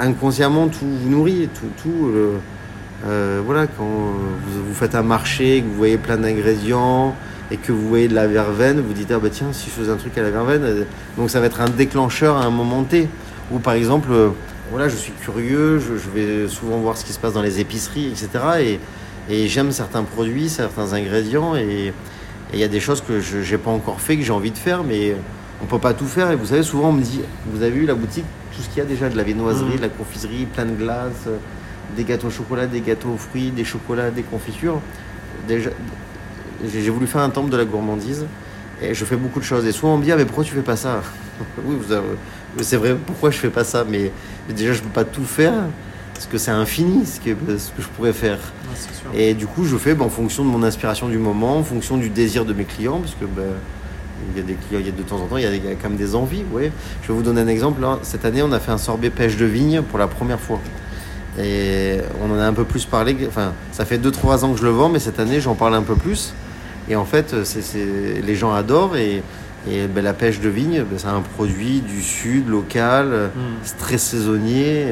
inconsciemment, 0.00 0.66
tout 0.68 0.84
vous 0.84 1.08
nourrit. 1.08 1.48
Tout, 1.54 1.68
tout 1.82 2.10
euh, 3.06 3.40
voilà, 3.44 3.66
quand 3.68 3.84
vous, 3.84 4.64
vous, 4.68 4.74
faites 4.74 4.94
un 4.96 5.02
marché, 5.04 5.60
que 5.62 5.66
vous 5.68 5.76
voyez 5.76 5.98
plein 5.98 6.16
d'ingrédients 6.16 7.14
et 7.52 7.56
que 7.56 7.70
vous 7.70 7.88
voyez 7.88 8.08
de 8.08 8.14
la 8.14 8.26
verveine, 8.26 8.80
vous 8.80 8.92
dites 8.92 9.12
ah 9.14 9.18
bah 9.20 9.28
tiens, 9.30 9.52
si 9.52 9.66
je 9.66 9.70
faisais 9.70 9.92
un 9.92 9.96
truc 9.96 10.18
à 10.18 10.22
la 10.22 10.30
verveine, 10.30 10.62
euh, 10.64 10.82
donc 11.16 11.30
ça 11.30 11.38
va 11.40 11.46
être 11.46 11.60
un 11.60 11.68
déclencheur 11.68 12.36
à 12.36 12.44
un 12.44 12.50
moment 12.50 12.82
T. 12.82 13.08
Ou 13.52 13.60
par 13.60 13.74
exemple, 13.74 14.08
euh, 14.10 14.30
voilà, 14.70 14.88
je 14.88 14.96
suis 14.96 15.12
curieux, 15.12 15.78
je, 15.78 15.94
vais 16.14 16.48
souvent 16.48 16.78
voir 16.78 16.96
ce 16.96 17.04
qui 17.04 17.12
se 17.12 17.18
passe 17.18 17.32
dans 17.32 17.42
les 17.42 17.60
épiceries, 17.60 18.08
etc. 18.08 18.28
Et, 18.60 18.80
et 19.30 19.48
j'aime 19.48 19.72
certains 19.72 20.04
produits, 20.04 20.48
certains 20.48 20.92
ingrédients, 20.92 21.56
et 21.56 21.92
il 22.52 22.58
y 22.58 22.64
a 22.64 22.68
des 22.68 22.80
choses 22.80 23.00
que 23.00 23.20
je 23.20 23.38
n'ai 23.38 23.58
pas 23.58 23.70
encore 23.70 24.00
fait, 24.00 24.16
que 24.16 24.22
j'ai 24.22 24.32
envie 24.32 24.50
de 24.50 24.58
faire, 24.58 24.84
mais 24.84 25.14
on 25.62 25.66
peut 25.66 25.78
pas 25.78 25.94
tout 25.94 26.06
faire. 26.06 26.30
Et 26.30 26.36
vous 26.36 26.46
savez, 26.46 26.62
souvent 26.62 26.90
on 26.90 26.92
me 26.92 27.02
dit, 27.02 27.20
vous 27.46 27.62
avez 27.62 27.70
vu 27.70 27.86
la 27.86 27.94
boutique, 27.94 28.24
tout 28.54 28.62
ce 28.62 28.68
qu'il 28.68 28.78
y 28.78 28.80
a 28.80 28.84
déjà, 28.84 29.08
de 29.08 29.16
la 29.16 29.22
viennoiserie, 29.22 29.74
mmh. 29.74 29.76
de 29.76 29.82
la 29.82 29.88
confiserie, 29.88 30.46
plein 30.46 30.66
de 30.66 30.74
glace, 30.74 31.28
des 31.96 32.04
gâteaux 32.04 32.28
au 32.28 32.30
chocolat, 32.30 32.66
des 32.66 32.80
gâteaux 32.80 33.10
aux 33.10 33.18
fruits, 33.18 33.50
des 33.50 33.64
chocolats, 33.64 34.10
des 34.10 34.22
confitures. 34.22 34.80
Déjà, 35.46 35.70
j'ai 36.66 36.90
voulu 36.90 37.06
faire 37.06 37.22
un 37.22 37.30
temple 37.30 37.50
de 37.50 37.56
la 37.56 37.64
gourmandise 37.64 38.26
et 38.82 38.94
je 38.94 39.04
fais 39.04 39.16
beaucoup 39.16 39.40
de 39.40 39.44
choses. 39.44 39.66
Et 39.66 39.72
souvent 39.72 39.94
on 39.94 39.98
me 39.98 40.04
dit, 40.04 40.12
ah, 40.12 40.16
mais 40.16 40.24
pourquoi 40.24 40.44
tu 40.44 40.54
fais 40.54 40.62
pas 40.62 40.76
ça? 40.76 41.02
Oui, 41.64 41.76
c'est 42.60 42.76
vrai, 42.76 42.96
pourquoi 43.06 43.30
je 43.30 43.38
fais 43.38 43.50
pas 43.50 43.64
ça? 43.64 43.84
Mais 43.88 44.10
déjà, 44.48 44.72
je 44.72 44.80
peux 44.80 44.88
pas 44.88 45.04
tout 45.04 45.24
faire 45.24 45.54
parce 46.14 46.26
que 46.26 46.38
c'est 46.38 46.50
infini 46.50 47.06
ce 47.06 47.20
que, 47.20 47.30
ce 47.58 47.70
que 47.70 47.80
je 47.80 47.86
pourrais 47.88 48.12
faire. 48.12 48.38
et 49.14 49.34
du 49.34 49.46
coup, 49.46 49.64
je 49.64 49.76
fais 49.76 49.94
ben, 49.94 50.06
en 50.06 50.08
fonction 50.08 50.44
de 50.44 50.48
mon 50.48 50.64
inspiration 50.64 51.08
du 51.08 51.18
moment, 51.18 51.58
en 51.58 51.62
fonction 51.62 51.96
du 51.96 52.08
désir 52.08 52.44
de 52.44 52.52
mes 52.52 52.64
clients, 52.64 52.98
parce 52.98 53.14
que 53.14 53.24
ben, 53.24 53.54
il 54.34 54.40
y 54.40 54.40
a 54.40 54.46
des 54.46 54.54
clients, 54.54 54.80
il 54.80 54.86
y 54.86 54.88
a 54.88 54.92
de 54.92 55.02
temps 55.02 55.16
en 55.16 55.26
temps, 55.26 55.36
il 55.36 55.44
y 55.44 55.46
a, 55.46 55.74
quand 55.80 55.90
même 55.90 55.96
des 55.96 56.16
envies. 56.16 56.44
Ouais. 56.52 56.72
Je 57.02 57.08
vais 57.08 57.14
vous 57.14 57.22
donner 57.22 57.40
un 57.40 57.46
exemple. 57.46 57.80
Cette 58.02 58.24
année, 58.24 58.42
on 58.42 58.50
a 58.50 58.58
fait 58.58 58.72
un 58.72 58.78
sorbet 58.78 59.10
pêche 59.10 59.36
de 59.36 59.44
vigne 59.44 59.82
pour 59.82 59.98
la 59.98 60.08
première 60.08 60.40
fois. 60.40 60.58
Et 61.38 61.98
on 62.20 62.32
en 62.32 62.38
a 62.38 62.44
un 62.44 62.52
peu 62.52 62.64
plus 62.64 62.84
parlé. 62.84 63.16
Enfin, 63.28 63.52
ça 63.70 63.84
fait 63.84 63.98
2-3 63.98 64.44
ans 64.44 64.52
que 64.52 64.58
je 64.58 64.64
le 64.64 64.70
vends, 64.70 64.88
mais 64.88 64.98
cette 64.98 65.20
année, 65.20 65.40
j'en 65.40 65.54
parle 65.54 65.74
un 65.74 65.82
peu 65.82 65.94
plus. 65.94 66.34
Et 66.88 66.96
en 66.96 67.04
fait, 67.04 67.44
c'est, 67.44 67.62
les 68.24 68.34
gens 68.34 68.52
adorent. 68.52 68.96
Et, 68.96 69.22
ben, 69.88 70.02
la 70.02 70.14
pêche 70.14 70.40
de 70.40 70.48
vigne, 70.48 70.82
ben, 70.82 70.98
c'est 70.98 71.08
un 71.08 71.20
produit 71.20 71.80
du 71.80 72.02
sud, 72.02 72.48
local, 72.48 73.30
mm. 73.34 73.78
très 73.78 73.98
saisonnier. 73.98 74.86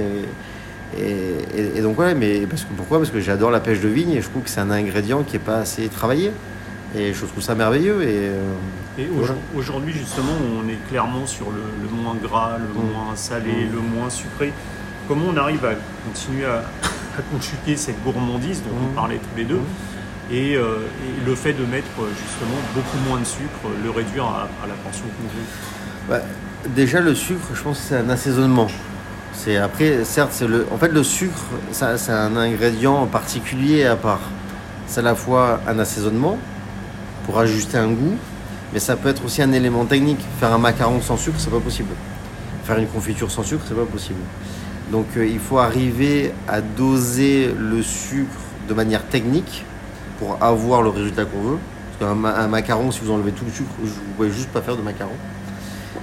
Et, 0.98 1.80
donc, 1.82 1.98
ouais, 1.98 2.14
mais 2.14 2.46
parce 2.46 2.62
que, 2.62 2.72
pourquoi? 2.76 2.98
Parce 2.98 3.10
que 3.10 3.20
j'adore 3.20 3.50
la 3.50 3.60
pêche 3.60 3.80
de 3.80 3.88
vigne 3.88 4.12
et 4.12 4.22
je 4.22 4.28
trouve 4.28 4.42
que 4.42 4.50
c'est 4.50 4.60
un 4.60 4.70
ingrédient 4.70 5.22
qui 5.22 5.34
n'est 5.34 5.44
pas 5.44 5.58
assez 5.58 5.88
travaillé. 5.88 6.32
Et 6.96 7.12
je 7.12 7.26
trouve 7.26 7.42
ça 7.42 7.54
merveilleux. 7.54 8.02
Et, 8.02 8.30
euh, 8.98 9.04
aujourd'hui, 9.54 9.92
justement, 9.92 10.32
on 10.58 10.68
est 10.68 10.78
clairement 10.88 11.26
sur 11.26 11.46
le, 11.50 11.88
moins 11.90 12.14
gras, 12.14 12.56
le 12.58 12.64
mm. 12.64 12.92
moins 12.92 13.16
salé, 13.16 13.50
mm. 13.50 13.74
le 13.74 13.80
moins 13.80 14.10
sucré 14.10 14.52
comment 15.08 15.26
on 15.32 15.36
arrive 15.36 15.64
à 15.64 15.74
continuer 16.06 16.46
à, 16.46 16.58
à 17.18 17.76
cette 17.76 18.02
gourmandise 18.02 18.62
dont 18.62 18.76
on 18.90 18.94
parlait 18.94 19.18
tous 19.18 19.36
les 19.36 19.44
deux? 19.44 19.60
Et, 20.30 20.56
euh, 20.56 20.78
et, 21.04 21.26
le 21.26 21.34
fait 21.34 21.52
de 21.52 21.64
mettre 21.64 21.88
justement 21.96 22.58
beaucoup 22.74 22.98
moins 23.08 23.20
de 23.20 23.24
sucre, 23.24 23.70
le 23.82 23.90
réduire 23.90 24.24
à, 24.24 24.48
la 24.66 24.74
portion 24.74 25.04
congrue 25.20 25.46
bah, 26.08 26.20
Déjà 26.74 27.00
le 27.00 27.14
sucre, 27.14 27.46
je 27.54 27.62
pense 27.62 27.78
que 27.78 27.84
c'est 27.88 27.96
un 27.96 28.10
assaisonnement. 28.10 28.66
C'est 29.32 29.56
après, 29.56 30.04
certes, 30.04 30.30
c'est 30.32 30.48
le, 30.48 30.66
en 30.72 30.78
fait 30.78 30.88
le 30.88 31.04
sucre, 31.04 31.44
c'est 31.70 32.10
un 32.10 32.36
ingrédient 32.36 33.06
particulier 33.06 33.84
à 33.84 33.94
part. 33.94 34.22
C'est 34.88 35.00
à 35.00 35.04
la 35.04 35.14
fois 35.14 35.60
un 35.68 35.78
assaisonnement 35.78 36.38
pour 37.24 37.38
ajuster 37.38 37.76
un 37.78 37.88
goût, 37.88 38.16
mais 38.72 38.80
ça 38.80 38.96
peut 38.96 39.08
être 39.08 39.24
aussi 39.24 39.42
un 39.42 39.52
élément 39.52 39.84
technique. 39.84 40.20
Faire 40.40 40.52
un 40.52 40.58
macaron 40.58 41.00
sans 41.00 41.16
sucre, 41.16 41.36
c'est 41.38 41.50
pas 41.50 41.60
possible. 41.60 41.90
Faire 42.64 42.78
une 42.78 42.88
confiture 42.88 43.30
sans 43.30 43.42
sucre, 43.44 43.62
c'est 43.68 43.76
pas 43.76 43.84
possible. 43.84 44.20
Donc 44.90 45.06
euh, 45.16 45.26
il 45.26 45.38
faut 45.38 45.58
arriver 45.58 46.32
à 46.48 46.60
doser 46.60 47.52
le 47.56 47.82
sucre 47.82 48.40
de 48.68 48.74
manière 48.74 49.04
technique 49.04 49.64
pour 50.18 50.42
avoir 50.42 50.82
le 50.82 50.90
résultat 50.90 51.24
qu'on 51.24 51.40
veut. 51.40 51.58
Parce 51.98 52.12
qu'un 52.12 52.48
macaron, 52.48 52.90
si 52.90 53.00
vous 53.00 53.10
enlevez 53.10 53.32
tout 53.32 53.44
le 53.44 53.50
sucre, 53.50 53.70
vous 53.78 53.86
ne 53.86 54.14
pouvez 54.16 54.30
juste 54.30 54.50
pas 54.50 54.60
faire 54.60 54.76
de 54.76 54.82
macaron. 54.82 55.12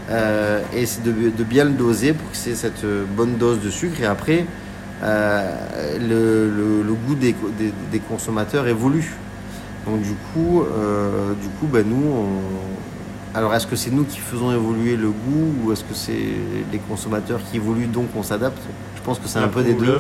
Euh, 0.10 0.62
et 0.74 0.86
c'est 0.86 1.04
de, 1.04 1.44
bien 1.44 1.66
le 1.66 1.72
doser 1.72 2.14
pour 2.14 2.30
que 2.32 2.38
c'est 2.38 2.56
cette 2.56 2.86
bonne 3.16 3.38
dose 3.38 3.60
de 3.62 3.70
sucre. 3.70 4.02
Et 4.02 4.06
après, 4.06 4.46
euh, 5.04 5.98
le, 6.00 6.94
goût 7.08 7.16
des, 7.16 8.00
consommateurs 8.10 8.68
évolue. 8.68 9.14
Donc 9.86 10.02
du 10.02 10.14
coup, 10.34 10.64
du 11.42 11.48
coup 11.60 11.68
ben, 11.68 11.86
nous, 11.88 12.08
on, 12.08 13.36
alors 13.36 13.54
est-ce 13.56 13.66
que 13.66 13.76
c'est 13.76 13.90
nous 13.90 14.04
qui 14.04 14.20
faisons 14.20 14.52
évoluer 14.52 14.96
le 14.96 15.10
goût 15.10 15.54
ou 15.64 15.72
est-ce 15.72 15.84
que 15.84 15.94
c'est 15.96 16.26
les 16.72 16.78
consommateurs 16.78 17.40
qui 17.50 17.58
évoluent 17.58 17.88
donc 17.88 18.08
on 18.16 18.22
s'adapte? 18.22 18.62
Je 18.96 19.02
pense 19.02 19.18
que 19.18 19.28
c'est 19.28 19.40
un, 19.40 19.48
peu 19.48 19.64
des 19.64 19.74
deux. 19.74 20.00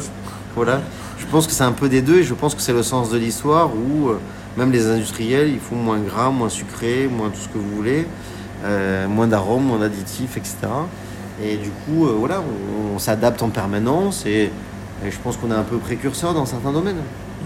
Voilà. 0.55 0.81
Je 1.17 1.25
pense 1.25 1.47
que 1.47 1.53
c'est 1.53 1.63
un 1.63 1.71
peu 1.71 1.89
des 1.89 2.01
deux 2.01 2.19
et 2.19 2.23
je 2.23 2.33
pense 2.33 2.53
que 2.53 2.61
c'est 2.61 2.73
le 2.73 2.83
sens 2.83 3.09
de 3.09 3.17
l'histoire 3.17 3.71
où 3.73 4.09
euh, 4.09 4.19
même 4.57 4.71
les 4.71 4.87
industriels 4.87 5.49
ils 5.49 5.59
font 5.59 5.75
moins 5.75 5.99
gras, 5.99 6.29
moins 6.29 6.49
sucré, 6.49 7.07
moins 7.07 7.29
tout 7.29 7.39
ce 7.39 7.47
que 7.47 7.57
vous 7.57 7.75
voulez, 7.75 8.05
euh, 8.63 9.07
moins 9.07 9.27
d'arômes, 9.27 9.63
moins 9.63 9.79
d'additifs, 9.79 10.37
etc. 10.37 10.57
Et 11.43 11.57
du 11.57 11.69
coup, 11.69 12.05
euh, 12.05 12.15
voilà, 12.17 12.43
on, 12.93 12.99
s'adapte 12.99 13.41
en 13.41 13.49
permanence 13.49 14.25
et, 14.25 14.51
je 15.03 15.17
pense 15.21 15.35
qu'on 15.35 15.51
est 15.51 15.55
un 15.55 15.63
peu 15.63 15.77
précurseur 15.77 16.33
dans 16.33 16.45
certains 16.45 16.71
domaines. 16.71 17.01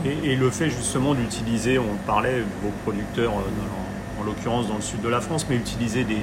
Et, 0.05 0.35
le 0.35 0.49
fait 0.51 0.69
justement 0.69 1.15
d'utiliser, 1.15 1.79
on 1.79 1.95
parlait, 2.05 2.43
vos 2.61 2.71
producteurs 2.83 3.31
dans 3.31 4.21
en 4.21 4.25
l'occurrence 4.25 4.67
dans 4.67 4.75
le 4.75 4.81
sud 4.81 5.01
de 5.01 5.09
la 5.09 5.21
France, 5.21 5.45
mais 5.49 5.55
utiliser 5.55 6.03
des, 6.03 6.17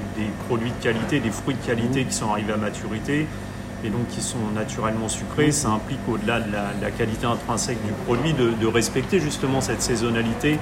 produits 0.47 0.71
de 0.71 0.83
qualité, 0.83 1.21
des 1.21 1.31
fruits 1.31 1.55
de 1.55 1.67
qualité 1.67 2.05
qui 2.05 2.13
sont 2.13 2.31
arrivés 2.31 2.53
à 2.53 2.57
maturité 2.57 3.27
et 3.85 3.91
donc 3.91 4.09
qui 4.09 4.23
sont 4.23 4.39
naturellement 4.55 5.09
sucrés. 5.09 5.53
Ça 5.53 5.69
implique 5.69 6.01
au-delà 6.09 6.41
de, 6.41 6.51
la, 6.53 6.91
qualité 6.91 7.27
intrinsèque 7.27 7.79
du 7.85 7.93
produit 8.07 8.33
de, 8.33 8.67
respecter 8.67 9.21
justement 9.21 9.61
cette 9.61 9.83
saisonnalité 9.83 10.59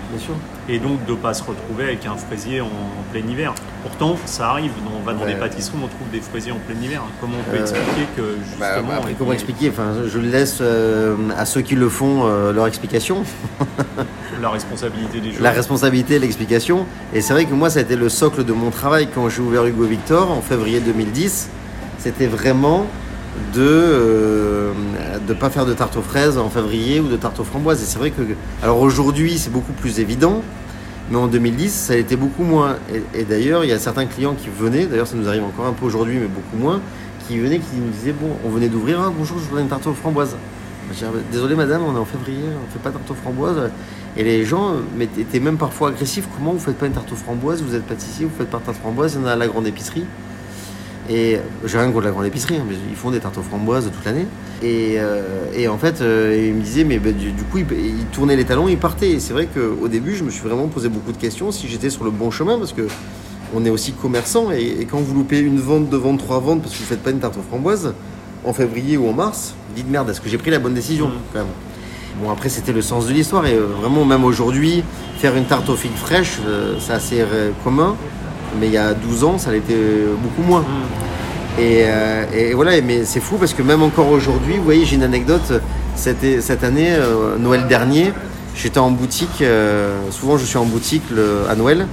et 0.68 0.78
donc 0.78 1.04
de 1.06 1.12
ne 1.12 1.16
pas 1.16 1.32
se 1.32 1.42
retrouver 1.44 1.84
avec 1.84 2.04
un 2.04 2.16
fraisier 2.16 2.60
en, 2.60 2.68
plein 3.12 3.26
hiver. 3.26 3.54
Pourtant, 3.82 4.16
ça 4.26 4.48
arrive, 4.50 4.72
on 4.94 5.04
va 5.04 5.12
dans 5.12 5.24
des 5.24 5.34
pâtisseries, 5.34 5.76
on 5.82 5.86
trouve 5.86 6.10
des 6.10 6.20
fraisiers 6.20 6.52
en 6.52 6.58
plein 6.58 6.80
hiver. 6.82 7.02
Comment 7.20 7.36
on 7.40 7.50
peut 7.50 7.58
euh, 7.58 7.60
expliquer 7.60 8.06
que 8.16 8.22
bah, 8.58 8.74
justement... 8.76 9.00
Bah, 9.00 9.08
comment 9.18 9.32
expliquer? 9.32 9.70
Enfin, 9.70 9.92
Je 10.06 10.18
laisse 10.18 10.58
euh, 10.60 11.16
à 11.36 11.46
ceux 11.46 11.60
qui 11.62 11.74
le 11.74 11.88
font 11.88 12.26
euh, 12.26 12.52
leur 12.52 12.66
explication. 12.66 13.22
la 14.42 14.50
responsabilité 14.50 15.20
des 15.20 15.32
gens. 15.32 15.42
La 15.42 15.52
responsabilité, 15.52 16.18
l'explication. 16.18 16.86
Et 17.14 17.20
c'est 17.20 17.32
vrai 17.32 17.44
que 17.44 17.54
moi, 17.54 17.70
ça 17.70 17.78
a 17.78 17.82
été 17.82 17.96
le 17.96 18.08
socle 18.08 18.44
de 18.44 18.52
mon 18.52 18.70
travail 18.70 19.08
quand 19.14 19.28
j'ai 19.28 19.40
ouvert 19.40 19.64
Hugo 19.64 19.84
Victor 19.84 20.30
en 20.30 20.42
février 20.42 20.80
2010. 20.80 21.50
C'était 21.98 22.26
vraiment 22.26 22.86
de 23.54 23.60
ne 23.60 23.66
euh, 23.66 25.34
pas 25.38 25.50
faire 25.50 25.66
de 25.66 25.72
tarte 25.72 25.96
aux 25.96 26.02
fraises 26.02 26.38
en 26.38 26.50
février 26.50 27.00
ou 27.00 27.08
de 27.08 27.16
tarte 27.16 27.40
aux 27.40 27.44
framboises. 27.44 27.82
Et 27.82 27.86
c'est 27.86 27.98
vrai 27.98 28.10
que. 28.10 28.22
Alors 28.62 28.80
aujourd'hui, 28.80 29.38
c'est 29.38 29.50
beaucoup 29.50 29.72
plus 29.72 30.00
évident. 30.00 30.42
Mais 31.10 31.16
en 31.18 31.26
2010, 31.26 31.70
ça 31.70 31.96
été 31.96 32.16
beaucoup 32.16 32.44
moins. 32.44 32.76
Et, 33.14 33.24
d'ailleurs, 33.24 33.64
il 33.64 33.70
y 33.70 33.72
a 33.72 33.78
certains 33.78 34.06
clients 34.06 34.34
qui 34.34 34.48
venaient, 34.48 34.86
d'ailleurs 34.86 35.06
ça 35.06 35.16
nous 35.16 35.28
arrive 35.28 35.44
encore 35.44 35.66
un 35.66 35.72
peu 35.72 35.84
aujourd'hui, 35.84 36.18
mais 36.18 36.28
beaucoup 36.28 36.56
moins, 36.56 36.80
qui 37.26 37.38
venaient, 37.38 37.58
qui 37.58 37.76
nous 37.76 37.90
disaient, 37.90 38.12
bon, 38.12 38.30
on 38.44 38.48
venait 38.48 38.68
d'ouvrir, 38.68 39.00
ah, 39.00 39.12
bonjour, 39.14 39.38
je 39.38 39.44
voudrais 39.44 39.62
une 39.62 39.68
tarte 39.68 39.86
aux 39.86 39.92
framboises. 39.92 40.36
Désolé 41.30 41.54
madame, 41.54 41.82
on 41.82 41.94
est 41.94 41.98
en 41.98 42.04
février, 42.04 42.44
on 42.44 42.66
ne 42.66 42.72
fait 42.72 42.78
pas 42.78 42.90
de 42.90 42.94
tarte 42.96 43.10
aux 43.10 43.14
framboises. 43.14 43.70
Et 44.16 44.24
les 44.24 44.44
gens 44.44 44.76
étaient 45.18 45.40
même 45.40 45.56
parfois 45.56 45.88
agressifs. 45.88 46.28
Comment 46.36 46.52
vous 46.52 46.58
ne 46.58 46.62
faites 46.62 46.78
pas 46.78 46.86
une 46.86 46.92
tarte 46.92 47.10
aux 47.12 47.16
framboises? 47.16 47.62
Vous 47.62 47.74
êtes 47.74 47.84
pâtissier, 47.84 48.26
vous 48.26 48.32
faites 48.36 48.50
pas 48.50 48.58
de 48.58 48.64
tarte 48.64 48.76
aux 48.76 48.80
framboises, 48.80 49.14
il 49.14 49.22
y 49.22 49.24
en 49.24 49.26
a 49.26 49.32
à 49.32 49.36
la 49.36 49.48
grande 49.48 49.66
épicerie. 49.66 50.04
Et 51.10 51.38
j'ai 51.64 51.78
rien 51.78 51.90
contre 51.90 52.04
la 52.04 52.12
grande 52.12 52.26
épicerie, 52.26 52.56
hein, 52.56 52.64
mais 52.68 52.76
ils 52.88 52.96
font 52.96 53.10
des 53.10 53.18
tartes 53.18 53.36
aux 53.36 53.42
framboises 53.42 53.90
toute 53.92 54.04
l'année. 54.04 54.26
Et, 54.62 54.94
euh, 54.98 55.68
en 55.68 55.78
fait, 55.78 56.00
euh, 56.00 56.46
ils 56.48 56.54
me 56.54 56.62
disaient, 56.62 56.84
mais 56.84 56.98
ben, 56.98 57.12
du, 57.14 57.32
coup, 57.50 57.58
ils, 57.58 58.06
tournaient 58.12 58.36
les 58.36 58.44
talons, 58.44 58.68
ils 58.68 58.78
partaient. 58.78 59.10
Et 59.10 59.20
c'est 59.20 59.32
vrai 59.32 59.48
qu'au 59.52 59.88
début, 59.88 60.14
je 60.14 60.22
me 60.22 60.30
suis 60.30 60.42
vraiment 60.42 60.68
posé 60.68 60.88
beaucoup 60.88 61.12
de 61.12 61.16
questions 61.16 61.50
si 61.50 61.66
j'étais 61.68 61.90
sur 61.90 62.04
le 62.04 62.10
bon 62.10 62.30
chemin, 62.30 62.58
parce 62.58 62.72
que 62.72 62.86
on 63.54 63.64
est 63.64 63.70
aussi 63.70 63.92
commerçant. 63.92 64.52
Et, 64.52 64.86
quand 64.88 64.98
vous 64.98 65.14
loupez 65.14 65.40
une 65.40 65.58
vente, 65.58 65.88
deux 65.90 65.96
ventes, 65.96 66.18
trois 66.18 66.38
ventes, 66.38 66.62
parce 66.62 66.72
que 66.72 66.78
vous 66.78 66.84
ne 66.84 66.88
faites 66.88 67.02
pas 67.02 67.10
une 67.10 67.18
tarte 67.18 67.36
aux 67.36 67.42
framboises, 67.42 67.94
en 68.44 68.52
février 68.52 68.96
ou 68.96 69.08
en 69.08 69.12
mars, 69.12 69.54
vous 69.68 69.74
dites 69.76 69.90
merde, 69.90 70.08
est-ce 70.10 70.20
que 70.20 70.28
j'ai 70.28 70.38
pris 70.38 70.50
la 70.50 70.58
bonne 70.58 70.74
décision 70.74 71.08
mmh. 71.08 71.12
quand 71.32 71.38
même? 71.40 71.48
Bon, 72.22 72.30
après, 72.30 72.48
c'était 72.48 72.72
le 72.72 72.82
sens 72.82 73.06
de 73.06 73.12
l'histoire. 73.12 73.46
Et 73.46 73.54
euh, 73.54 73.66
vraiment, 73.80 74.04
même 74.04 74.24
aujourd'hui, 74.24 74.84
faire 75.18 75.34
une 75.34 75.46
tarte 75.46 75.68
aux 75.68 75.76
figues 75.76 75.96
fraîches, 75.96 76.38
c'est 76.78 76.92
assez 76.92 77.24
commun 77.64 77.96
mais 78.60 78.66
il 78.66 78.72
y 78.72 78.78
a 78.78 78.94
12 78.94 79.24
ans, 79.24 79.38
ça 79.38 79.52
l'était 79.52 79.74
beaucoup 80.22 80.42
moins. 80.42 80.60
Mm. 80.60 81.12
Euh, 81.58 82.24
et, 82.34 82.54
voilà, 82.54 82.80
mais 82.80 83.04
c'est 83.04 83.20
fou 83.20 83.36
parce 83.36 83.54
que 83.54 83.62
même 83.62 83.82
encore 83.82 84.08
aujourd'hui, 84.08 84.56
vous 84.56 84.64
voyez, 84.64 84.84
j'ai 84.84 84.96
une 84.96 85.02
anecdote. 85.02 85.60
Cette, 85.94 86.40
cette 86.40 86.64
année, 86.64 86.92
euh, 86.92 87.36
Noël 87.38 87.66
dernier, 87.68 88.12
j'étais 88.54 88.78
en 88.78 88.90
boutique. 88.90 89.42
Euh, 89.42 90.00
souvent, 90.10 90.38
je 90.38 90.44
suis 90.44 90.56
en 90.56 90.64
boutique 90.64 91.04
à 91.48 91.54
Noël. 91.54 91.86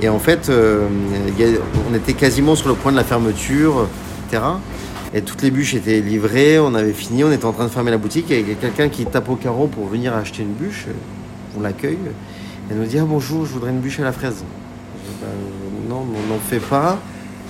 Et 0.00 0.08
en 0.08 0.18
fait, 0.18 0.50
on 0.50 1.94
était 1.94 2.14
quasiment 2.14 2.56
sur 2.56 2.68
le 2.68 2.74
point 2.74 2.90
de 2.90 2.96
la 2.96 3.04
fermeture, 3.04 3.86
etc. 4.26 4.42
Et 5.14 5.20
toutes 5.22 5.42
les 5.42 5.50
bûches 5.50 5.74
étaient 5.74 6.00
livrées, 6.00 6.58
on 6.58 6.74
avait 6.74 6.94
fini, 6.94 7.22
on 7.22 7.30
était 7.30 7.44
en 7.44 7.52
train 7.52 7.64
de 7.64 7.70
fermer 7.70 7.90
la 7.92 7.98
boutique. 7.98 8.30
Et 8.30 8.40
il 8.40 8.48
y 8.48 8.52
a 8.52 8.54
quelqu'un 8.54 8.88
qui 8.88 9.04
tape 9.04 9.28
au 9.28 9.36
carreau 9.36 9.68
pour 9.68 9.86
venir 9.86 10.16
acheter 10.16 10.42
une 10.42 10.54
bûche. 10.54 10.86
On 11.56 11.60
l'accueille. 11.60 11.98
Elle 12.68 12.78
nous 12.78 12.86
dit 12.86 12.98
ah, 12.98 13.04
bonjour, 13.06 13.46
je 13.46 13.52
voudrais 13.52 13.70
une 13.70 13.78
bûche 13.78 14.00
à 14.00 14.04
la 14.04 14.12
fraise. 14.12 14.42
Ben, 15.20 15.28
non, 16.04 16.18
on 16.24 16.34
n'en 16.34 16.38
fait 16.38 16.60
pas. 16.60 16.98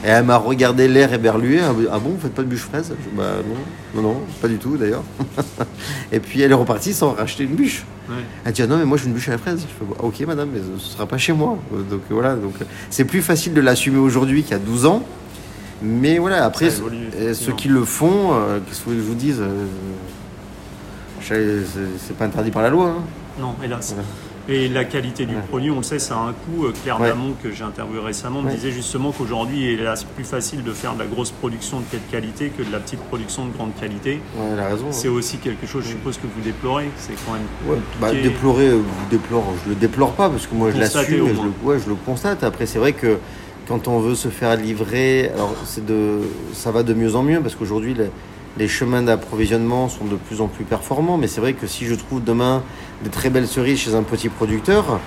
Et 0.05 0.09
elle 0.09 0.25
m'a 0.25 0.37
regardé 0.37 0.89
l'air 0.89 1.13
éberlué. 1.13 1.61
Ah 1.61 1.99
bon, 1.99 2.11
vous 2.11 2.19
faites 2.21 2.35
pas 2.35 2.43
de 2.43 2.49
bûche 2.49 2.63
fraise? 2.63 2.93
Je, 3.05 3.17
Bah 3.17 3.37
non, 3.95 4.03
non, 4.03 4.09
non, 4.09 4.21
pas 4.41 4.49
du 4.49 4.59
tout 4.59 4.77
d'ailleurs. 4.77 5.05
et 6.13 6.19
puis 6.19 6.41
elle 6.41 6.51
est 6.51 6.55
repartie 6.55 6.93
sans 6.93 7.13
racheter 7.13 7.45
une 7.45 7.55
bûche. 7.55 7.85
Elle 8.45 8.53
dit 8.53 8.63
ah 8.63 8.67
non, 8.67 8.79
mais 8.79 8.85
moi 8.85 8.99
je 8.99 9.05
veux 9.05 9.09
une 9.09 9.15
bûche 9.15 9.29
à 9.29 9.33
la 9.33 9.39
fraise. 9.39 9.61
Je 9.61 9.67
fais 9.67 9.89
bah, 9.89 9.97
ok 10.01 10.21
madame, 10.27 10.49
mais 10.53 10.61
ce 10.79 10.93
sera 10.93 11.07
pas 11.07 11.19
chez 11.19 11.33
moi. 11.33 11.57
Donc 11.89 12.01
voilà, 12.11 12.35
donc 12.35 12.55
c'est 12.91 13.05
plus 13.05 13.23
facile 13.23 13.55
de 13.55 13.61
l'assumer 13.61 13.99
aujourd'hui 13.99 14.43
qu'il 14.43 14.53
y 14.53 14.55
a 14.55 14.59
12 14.59 14.87
ans. 14.87 15.03
Mais 15.83 16.19
voilà, 16.19 16.45
après, 16.45 16.71
ceux 16.71 17.53
qui 17.57 17.69
le 17.69 17.85
font, 17.85 18.33
euh, 18.33 18.59
qu'est-ce 18.67 18.83
que 18.83 18.91
je 18.91 19.01
vous 19.01 19.15
dise 19.15 19.41
euh, 19.41 19.67
C'est 21.21 22.17
pas 22.17 22.25
interdit 22.27 22.51
par 22.51 22.63
la 22.63 22.71
loi. 22.71 22.97
Hein. 22.99 23.03
Non, 23.41 23.55
hélas. 23.63 23.95
Et 24.49 24.69
la 24.69 24.85
qualité 24.85 25.25
du 25.25 25.37
produit, 25.49 25.71
on 25.71 25.77
le 25.77 25.83
sait, 25.83 25.99
ça 25.99 26.17
a 26.17 26.19
un 26.19 26.33
coût. 26.33 26.67
Euh, 26.67 26.73
Claire 26.83 26.99
Damon, 26.99 27.35
que 27.43 27.53
j'ai 27.53 27.63
interviewé 27.63 28.01
récemment, 28.01 28.43
me 28.43 28.51
disait 28.51 28.73
justement 28.73 29.13
qu'aujourd'hui, 29.13 29.73
il 29.73 29.81
est 29.81 30.07
plus 30.15 30.25
facile 30.25 30.65
de 30.65 30.73
faire 30.73 30.95
de 30.95 30.99
la 31.01 31.07
grosse 31.07 31.31
production 31.31 31.81
de 31.81 31.85
quelle 31.91 32.01
qualité 32.11 32.49
que 32.49 32.63
de 32.63 32.73
la 32.73 32.81
petite 32.81 33.01
production 33.01 33.47
de 33.47 33.53
grande 33.53 33.75
qualité. 33.81 34.21
Ouais, 34.37 34.47
elle 34.53 34.61
a 34.61 34.69
raison. 34.69 34.87
C'est 34.91 35.09
aussi 35.09 35.39
quelque 35.39 35.67
chose, 35.67 35.85
je 35.85 35.91
suppose, 35.91 36.17
que 36.17 36.27
vous 36.27 36.41
déplorez. 36.43 36.91
C'est 36.97 37.15
quand 37.25 37.35
même. 37.35 37.81
Bah, 38.01 38.13
déplorer, 38.13 38.69
euh, 38.69 38.81
déplore, 39.11 39.45
je 39.65 39.71
le 39.71 39.77
déplore 39.77 40.13
pas 40.13 40.29
parce 40.29 40.47
que 40.47 40.55
moi 40.55 40.71
je 40.73 40.79
l'assume, 40.79 41.29
je 41.29 41.89
le 41.89 41.95
constate. 42.05 42.43
Après, 42.43 42.67
c'est 42.67 42.79
vrai 42.79 42.93
que 42.93 43.19
quand 43.69 43.87
on 43.87 44.01
veut 44.01 44.15
se 44.15 44.29
faire 44.29 44.57
livrer, 44.57 45.31
alors 45.35 45.55
de, 45.87 46.19
ça 46.53 46.71
va 46.73 46.83
de 46.83 46.95
mieux 46.95 47.15
en 47.15 47.23
mieux 47.23 47.41
parce 47.41 47.55
qu'aujourd'hui, 47.55 47.97
les 48.59 48.69
chemins 48.69 49.03
d'approvisionnement 49.03 49.89
sont 49.89 50.05
de 50.05 50.17
plus 50.17 50.41
en 50.41 50.49
plus 50.49 50.65
performants, 50.65 51.17
mais 51.17 51.27
c'est 51.27 51.41
vrai 51.41 51.53
que 51.53 51.67
si 51.67 51.87
je 51.87 51.95
trouve 51.95 52.23
demain 52.23 52.63
des 53.03 53.11
très 53.11 53.31
belles 53.31 53.49
cerises 53.49 53.79
chez 53.79 53.95
un 53.95 54.03
petit 54.03 54.29
producteur, 54.29 55.01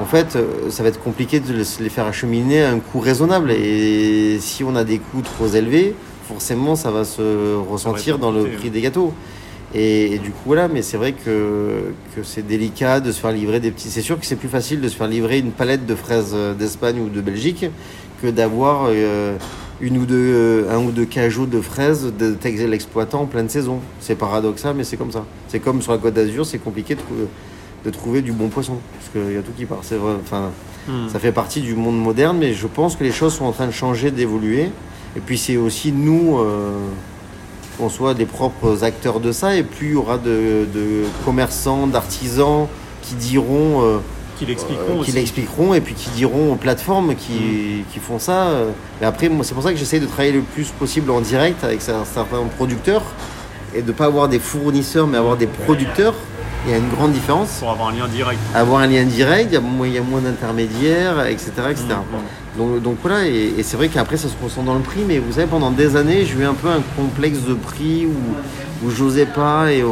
en 0.00 0.04
fait, 0.04 0.36
euh, 0.36 0.70
ça 0.70 0.82
va 0.82 0.88
être 0.88 1.02
compliqué 1.02 1.40
de 1.40 1.52
les 1.52 1.88
faire 1.88 2.06
acheminer 2.06 2.62
à 2.62 2.70
un 2.70 2.78
coût 2.78 3.00
raisonnable. 3.00 3.50
Et 3.50 4.38
si 4.40 4.64
on 4.64 4.74
a 4.74 4.84
des 4.84 4.98
coûts 4.98 5.20
trop 5.22 5.48
élevés, 5.48 5.94
forcément, 6.26 6.74
ça 6.74 6.90
va 6.90 7.04
se 7.04 7.56
ressentir 7.56 8.18
dans 8.18 8.30
le 8.30 8.44
prix 8.44 8.70
des 8.70 8.80
gâteaux. 8.80 9.12
Et, 9.74 10.18
du 10.18 10.30
coup, 10.30 10.42
voilà, 10.46 10.66
mais 10.68 10.82
c'est 10.82 10.96
vrai 10.96 11.12
que, 11.12 11.92
que 12.16 12.22
c'est 12.24 12.44
délicat 12.44 13.00
de 13.00 13.12
se 13.12 13.20
faire 13.20 13.30
livrer 13.30 13.60
des 13.60 13.70
petits. 13.70 13.88
C'est 13.88 14.00
sûr 14.00 14.18
que 14.18 14.26
c'est 14.26 14.36
plus 14.36 14.48
facile 14.48 14.80
de 14.80 14.88
se 14.88 14.96
faire 14.96 15.06
livrer 15.06 15.38
une 15.38 15.52
palette 15.52 15.86
de 15.86 15.94
fraises 15.94 16.34
d'Espagne 16.58 17.00
ou 17.00 17.08
de 17.08 17.20
Belgique 17.20 17.66
que 18.22 18.28
d'avoir 18.28 18.86
euh, 18.88 19.36
une 19.80 19.98
ou 19.98 20.06
deux, 20.06 20.16
euh, 20.16 20.74
un 20.74 20.78
ou 20.78 20.90
deux 20.90 21.04
cajots 21.04 21.46
de 21.46 21.60
fraises 21.60 22.12
de 22.18 22.36
l'exploitant 22.66 23.22
en 23.22 23.26
pleine 23.26 23.48
saison. 23.48 23.80
C'est 24.00 24.14
paradoxal, 24.14 24.74
mais 24.76 24.84
c'est 24.84 24.96
comme 24.96 25.12
ça. 25.12 25.24
C'est 25.48 25.60
comme 25.60 25.80
sur 25.82 25.92
la 25.92 25.98
Côte 25.98 26.14
d'Azur, 26.14 26.44
c'est 26.44 26.58
compliqué 26.58 26.94
de, 26.94 27.00
de, 27.84 27.90
trouver 27.90 28.20
du 28.22 28.32
bon 28.32 28.48
poisson, 28.48 28.76
parce 28.94 29.08
qu'il 29.10 29.34
y 29.34 29.38
a 29.38 29.42
tout 29.42 29.52
qui 29.56 29.64
part. 29.64 29.80
C'est 29.82 29.96
vrai, 29.96 30.14
enfin, 30.22 30.50
hmm. 30.88 31.08
ça 31.08 31.18
fait 31.18 31.32
partie 31.32 31.60
du 31.62 31.74
monde 31.74 31.98
moderne, 31.98 32.36
mais 32.38 32.52
je 32.52 32.66
pense 32.66 32.96
que 32.96 33.04
les 33.04 33.12
choses 33.12 33.34
sont 33.34 33.46
en 33.46 33.52
train 33.52 33.66
de 33.66 33.72
changer, 33.72 34.10
d'évoluer. 34.10 34.70
Et 35.16 35.20
puis 35.20 35.38
c'est 35.38 35.56
aussi 35.56 35.92
nous, 35.92 36.38
euh, 36.38 36.72
qu'on 37.78 37.88
soit 37.88 38.14
des 38.14 38.26
propres 38.26 38.84
acteurs 38.84 39.18
de 39.18 39.32
ça, 39.32 39.56
et 39.56 39.62
puis 39.62 39.88
il 39.88 39.92
y 39.92 39.96
aura 39.96 40.18
de, 40.18 40.66
de 40.72 41.04
commerçants, 41.24 41.86
d'artisans 41.86 42.66
qui 43.02 43.14
diront... 43.14 43.82
Euh, 43.82 43.98
qui 44.40 44.46
l'expliqueront. 44.46 45.00
Euh, 45.00 45.04
qui 45.04 45.12
l'expliqueront 45.12 45.74
et 45.74 45.80
puis 45.80 45.94
qui 45.94 46.08
diront 46.10 46.52
aux 46.52 46.56
plateformes 46.56 47.14
qui, 47.14 47.32
mm. 47.32 47.92
qui 47.92 47.98
font 47.98 48.18
ça. 48.18 48.48
Euh. 48.48 48.70
Mais 49.00 49.06
après, 49.06 49.28
moi, 49.28 49.44
c'est 49.44 49.54
pour 49.54 49.62
ça 49.62 49.70
que 49.70 49.78
j'essaie 49.78 50.00
de 50.00 50.06
travailler 50.06 50.32
le 50.32 50.40
plus 50.40 50.68
possible 50.70 51.10
en 51.10 51.20
direct 51.20 51.62
avec 51.62 51.82
certains 51.82 52.24
producteurs 52.56 53.02
et 53.74 53.82
de 53.82 53.86
ne 53.86 53.92
pas 53.92 54.06
avoir 54.06 54.28
des 54.28 54.38
fournisseurs 54.38 55.06
mais 55.06 55.18
avoir 55.18 55.36
des 55.36 55.46
producteurs. 55.46 56.14
Il 56.66 56.72
y 56.72 56.74
a 56.74 56.78
une 56.78 56.90
grande 56.90 57.12
différence. 57.12 57.58
Pour 57.60 57.70
avoir 57.70 57.88
un 57.88 57.92
lien 57.92 58.08
direct. 58.08 58.38
Avoir 58.54 58.80
un 58.80 58.86
lien 58.86 59.04
direct, 59.04 59.48
il 59.50 59.54
y 59.54 59.98
a 59.98 60.02
moins, 60.02 60.20
d'intermédiaires, 60.20 61.26
etc. 61.26 61.50
etc. 61.70 61.84
Mm. 61.88 62.58
Donc, 62.58 62.82
donc, 62.82 62.96
voilà, 63.02 63.26
et, 63.26 63.62
c'est 63.62 63.76
vrai 63.76 63.88
qu'après 63.88 64.16
ça 64.16 64.28
se 64.28 64.34
ressent 64.42 64.62
dans 64.62 64.74
le 64.74 64.80
prix, 64.80 65.00
mais 65.06 65.18
vous 65.18 65.32
savez, 65.32 65.46
pendant 65.46 65.70
des 65.70 65.96
années, 65.96 66.24
j'ai 66.24 66.38
eu 66.38 66.44
un 66.44 66.54
peu 66.54 66.68
un 66.68 66.82
complexe 66.96 67.42
de 67.48 67.54
prix 67.54 68.06
où, 68.06 68.86
où 68.86 68.90
j'osais 68.90 69.26
pas 69.26 69.72
et 69.72 69.82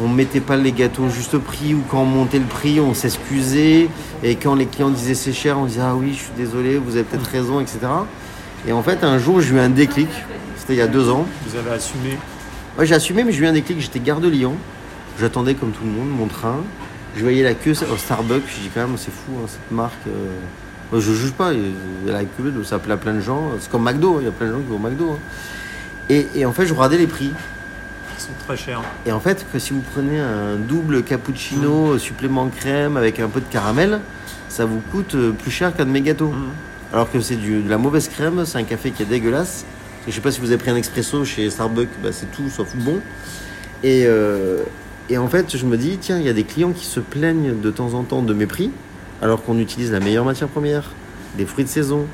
on 0.00 0.08
mettait 0.08 0.40
pas 0.40 0.56
les 0.56 0.72
gâteaux 0.72 1.04
au 1.04 1.10
juste 1.10 1.38
prix 1.38 1.74
ou 1.74 1.82
quand 1.88 2.02
on 2.02 2.06
montait 2.06 2.38
le 2.38 2.46
prix, 2.46 2.80
on 2.80 2.94
s'excusait. 2.94 3.88
Et 4.22 4.36
quand 4.36 4.54
les 4.54 4.66
clients 4.66 4.90
disaient 4.90 5.14
c'est 5.14 5.32
cher, 5.32 5.58
on 5.58 5.66
disait 5.66 5.82
ah 5.82 5.94
oui, 5.94 6.12
je 6.12 6.24
suis 6.24 6.32
désolé, 6.36 6.78
vous 6.78 6.96
avez 6.96 7.04
peut-être 7.04 7.28
raison, 7.28 7.60
etc. 7.60 7.78
Et 8.66 8.72
en 8.72 8.82
fait, 8.82 9.04
un 9.04 9.18
jour, 9.18 9.40
j'ai 9.40 9.54
eu 9.54 9.58
un 9.58 9.68
déclic. 9.68 10.08
C'était 10.56 10.74
il 10.74 10.78
y 10.78 10.82
a 10.82 10.86
deux 10.86 11.10
ans. 11.10 11.26
Vous 11.46 11.56
avez 11.56 11.70
assumé 11.70 12.16
Ouais, 12.78 12.86
j'ai 12.86 12.94
assumé, 12.94 13.24
mais 13.24 13.32
j'ai 13.32 13.42
eu 13.42 13.46
un 13.46 13.52
déclic. 13.52 13.80
J'étais 13.80 14.00
gare 14.00 14.20
de 14.20 14.28
Lyon. 14.28 14.54
J'attendais 15.18 15.54
comme 15.54 15.72
tout 15.72 15.84
le 15.84 15.90
monde 15.90 16.08
mon 16.08 16.26
train. 16.26 16.58
Je 17.16 17.22
voyais 17.22 17.42
la 17.42 17.54
queue 17.54 17.72
au 17.72 17.96
Starbucks. 17.96 18.44
Je 18.46 18.60
dis 18.60 18.70
quand 18.72 18.86
même, 18.86 18.96
c'est 18.96 19.10
fou, 19.12 19.32
hein, 19.42 19.46
cette 19.46 19.70
marque. 19.70 20.06
Euh... 20.06 20.98
Je 20.98 21.12
juge 21.12 21.32
pas. 21.32 21.52
La 22.06 22.24
queue, 22.24 22.52
ça 22.64 22.78
plaît 22.78 22.94
à 22.94 22.96
plein 22.96 23.14
de 23.14 23.20
gens. 23.20 23.50
C'est 23.60 23.70
comme 23.70 23.82
McDo. 23.82 24.20
Il 24.20 24.24
y 24.24 24.28
a 24.28 24.30
plein 24.30 24.46
de 24.46 24.52
gens 24.52 24.60
qui 24.60 24.68
vont 24.68 24.76
au 24.76 24.78
McDo. 24.78 25.12
Hein. 25.12 25.18
Et, 26.08 26.26
et 26.36 26.46
en 26.46 26.52
fait, 26.52 26.66
je 26.66 26.74
regardais 26.74 26.98
les 26.98 27.06
prix 27.06 27.32
sont 28.22 28.32
très 28.46 28.56
chers. 28.56 28.82
Et 29.06 29.12
en 29.12 29.20
fait, 29.20 29.46
que 29.52 29.58
si 29.58 29.72
vous 29.72 29.82
prenez 29.94 30.18
un 30.18 30.56
double 30.56 31.02
cappuccino 31.02 31.98
supplément 31.98 32.48
crème 32.48 32.96
avec 32.96 33.20
un 33.20 33.28
peu 33.28 33.40
de 33.40 33.46
caramel, 33.46 34.00
ça 34.48 34.64
vous 34.64 34.80
coûte 34.92 35.14
euh, 35.14 35.32
plus 35.32 35.50
cher 35.50 35.74
qu'un 35.74 35.84
de 35.84 35.90
mes 35.90 36.00
gâteaux. 36.00 36.28
Mm. 36.28 36.50
Alors 36.92 37.10
que 37.10 37.20
c'est 37.20 37.36
de 37.36 37.68
la 37.68 37.78
mauvaise 37.78 38.08
crème, 38.08 38.44
c'est 38.44 38.58
un 38.58 38.64
café 38.64 38.90
qui 38.90 39.02
est 39.02 39.06
dégueulasse. 39.06 39.64
Je 40.06 40.12
sais 40.12 40.20
pas 40.20 40.30
si 40.30 40.40
vous 40.40 40.48
avez 40.48 40.58
pris 40.58 40.70
un 40.70 40.76
expresso 40.76 41.24
chez 41.24 41.48
Starbucks, 41.48 41.88
bah, 42.02 42.10
c'est 42.12 42.30
tout 42.32 42.48
sauf 42.50 42.74
bon. 42.76 43.00
Et, 43.82 44.04
euh, 44.06 44.62
et 45.08 45.16
en 45.16 45.28
fait, 45.28 45.56
je 45.56 45.64
me 45.64 45.76
dis, 45.76 45.96
tiens, 45.98 46.18
il 46.18 46.24
y 46.24 46.28
a 46.28 46.32
des 46.32 46.44
clients 46.44 46.72
qui 46.72 46.84
se 46.84 47.00
plaignent 47.00 47.60
de 47.60 47.70
temps 47.70 47.94
en 47.94 48.02
temps 48.02 48.22
de 48.22 48.34
mes 48.34 48.46
prix, 48.46 48.70
alors 49.22 49.42
qu'on 49.42 49.58
utilise 49.58 49.90
la 49.90 50.00
meilleure 50.00 50.24
matière 50.24 50.48
première, 50.48 50.90
des 51.38 51.46
fruits 51.46 51.64
de 51.64 51.70
saison, 51.70 52.06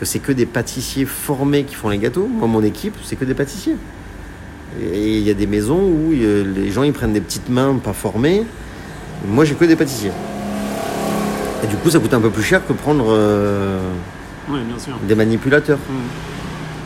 que 0.00 0.04
c'est 0.04 0.18
que 0.18 0.32
des 0.32 0.46
pâtissiers 0.46 1.04
formés 1.04 1.64
qui 1.64 1.74
font 1.74 1.88
les 1.88 1.98
gâteaux. 1.98 2.26
Moi, 2.26 2.48
mon 2.48 2.62
équipe, 2.62 2.96
c'est 3.04 3.16
que 3.16 3.24
des 3.24 3.34
pâtissiers. 3.34 3.76
Et 4.80 5.18
il 5.18 5.22
y 5.22 5.30
a 5.30 5.34
des 5.34 5.46
maisons 5.46 5.78
où 5.78 6.10
les 6.10 6.70
gens 6.70 6.82
ils 6.82 6.92
prennent 6.92 7.12
des 7.12 7.20
petites 7.20 7.48
mains 7.48 7.78
pas 7.82 7.92
formées. 7.92 8.44
Moi 9.26 9.44
j'ai 9.44 9.54
que 9.54 9.64
des 9.64 9.76
pâtissiers. 9.76 10.10
Et 11.62 11.66
du 11.66 11.76
coup 11.76 11.90
ça 11.90 11.98
coûte 11.98 12.12
un 12.14 12.20
peu 12.20 12.30
plus 12.30 12.42
cher 12.42 12.66
que 12.66 12.72
prendre 12.72 13.06
euh, 13.08 13.80
des 15.06 15.14
manipulateurs. 15.14 15.78
Mm. 15.78 15.92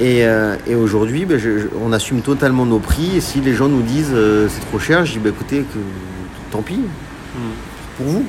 Euh, 0.01 0.57
et, 0.68 0.77
aujourd'hui 0.77 1.24
ben, 1.24 1.40
on 1.85 1.92
assume 1.92 2.20
totalement 2.20 2.66
nos 2.66 2.79
prix. 2.79 3.16
Et 3.16 3.20
si 3.20 3.40
les 3.40 3.55
gens 3.55 3.68
nous 3.68 3.83
disent 3.83 4.12
euh, 4.12 4.48
c'est 4.48 4.64
trop 4.66 4.79
cher, 4.79 5.05
je 5.07 5.14
dis 5.14 5.18
bah, 5.18 5.31
écoutez, 5.31 5.61
que, 5.61 5.79
tant 6.51 6.62
pis. 6.62 6.77
Mm. 6.79 7.38
Pour 7.96 8.07
vous. 8.07 8.24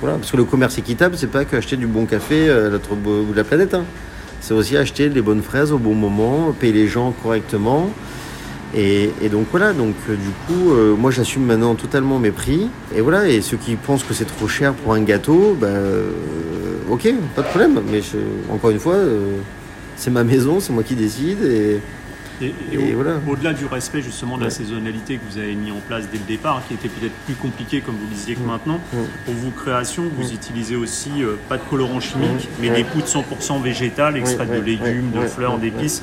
Voilà, 0.00 0.16
parce 0.16 0.32
que 0.32 0.36
le 0.36 0.44
commerce 0.44 0.76
équitable, 0.78 1.14
c'est 1.16 1.28
pas 1.28 1.44
qu'acheter 1.44 1.76
du 1.76 1.86
bon 1.86 2.06
café 2.06 2.50
à 2.50 2.68
l'autre 2.68 2.96
bout 2.96 3.30
de 3.30 3.36
la 3.36 3.44
planète. 3.44 3.72
Hein. 3.72 3.84
C'est 4.40 4.52
aussi 4.52 4.76
acheter 4.76 5.08
les 5.08 5.22
bonnes 5.22 5.42
fraises 5.42 5.70
au 5.70 5.78
bon 5.78 5.94
moment, 5.94 6.52
payer 6.58 6.72
les 6.72 6.88
gens 6.88 7.14
correctement. 7.22 7.88
Et, 8.74 9.10
donc 9.30 9.46
voilà, 9.50 9.72
donc 9.72 9.94
euh, 10.08 10.16
du 10.16 10.30
coup, 10.46 10.72
euh, 10.72 10.96
moi 10.96 11.10
j'assume 11.10 11.44
maintenant 11.44 11.74
totalement 11.74 12.18
mes 12.18 12.30
prix. 12.30 12.68
Et 12.94 13.00
voilà, 13.00 13.28
et 13.28 13.42
ceux 13.42 13.58
qui 13.58 13.76
pensent 13.76 14.04
que 14.04 14.14
c'est 14.14 14.24
trop 14.24 14.48
cher 14.48 14.72
pour 14.72 14.94
un 14.94 15.02
gâteau, 15.02 15.56
ben 15.60 15.68
euh, 15.68 16.10
ok, 16.88 17.08
pas 17.36 17.42
de 17.42 17.48
problème. 17.48 17.80
Mais 17.90 18.00
encore 18.50 18.70
une 18.70 18.78
fois, 18.78 18.96
c'est 19.96 20.10
ma 20.10 20.24
maison, 20.24 20.58
c'est 20.60 20.72
moi 20.72 20.82
qui 20.82 20.94
décide. 20.94 21.42
Et, 21.44 21.80
et, 22.72 22.92
voilà. 22.94 23.20
Au-delà 23.28 23.52
du 23.52 23.66
respect 23.66 24.00
justement 24.00 24.38
de 24.38 24.44
la 24.44 24.50
saisonnalité 24.50 25.16
que 25.16 25.22
vous 25.30 25.38
avez 25.38 25.54
mis 25.54 25.70
en 25.70 25.80
place 25.86 26.08
dès 26.10 26.18
le 26.18 26.24
départ, 26.24 26.62
qui 26.66 26.74
était 26.74 26.88
peut-être 26.88 27.14
plus 27.26 27.34
compliqué 27.34 27.82
comme 27.82 27.94
vous 27.94 28.08
le 28.08 28.14
disiez 28.14 28.34
que 28.34 28.40
maintenant, 28.40 28.80
pour 29.26 29.34
vos 29.34 29.50
créations, 29.50 30.04
vous 30.16 30.32
utilisez 30.32 30.76
aussi 30.76 31.10
pas 31.48 31.58
de 31.58 31.62
colorant 31.68 32.00
chimique, 32.00 32.48
mais 32.60 32.70
des 32.70 32.84
poudres 32.84 33.06
100% 33.06 33.62
végétales, 33.62 34.16
extraites 34.16 34.50
de 34.50 34.60
légumes, 34.60 35.10
de 35.12 35.26
fleurs, 35.26 35.58
d'épices. 35.58 36.02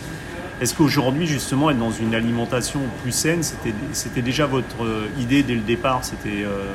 Est-ce 0.62 0.74
qu'aujourd'hui, 0.74 1.26
justement, 1.26 1.70
être 1.70 1.80
dans 1.80 1.92
une 1.92 2.14
alimentation 2.14 2.82
plus 3.02 3.14
saine, 3.14 3.44
c'était 3.94 4.22
déjà 4.22 4.46
votre 4.46 4.84
euh, 4.84 5.08
idée 5.18 5.42
dès 5.42 5.56
le 5.56 5.62
départ? 5.62 6.02
C'était 6.04 6.44
euh, 6.44 6.66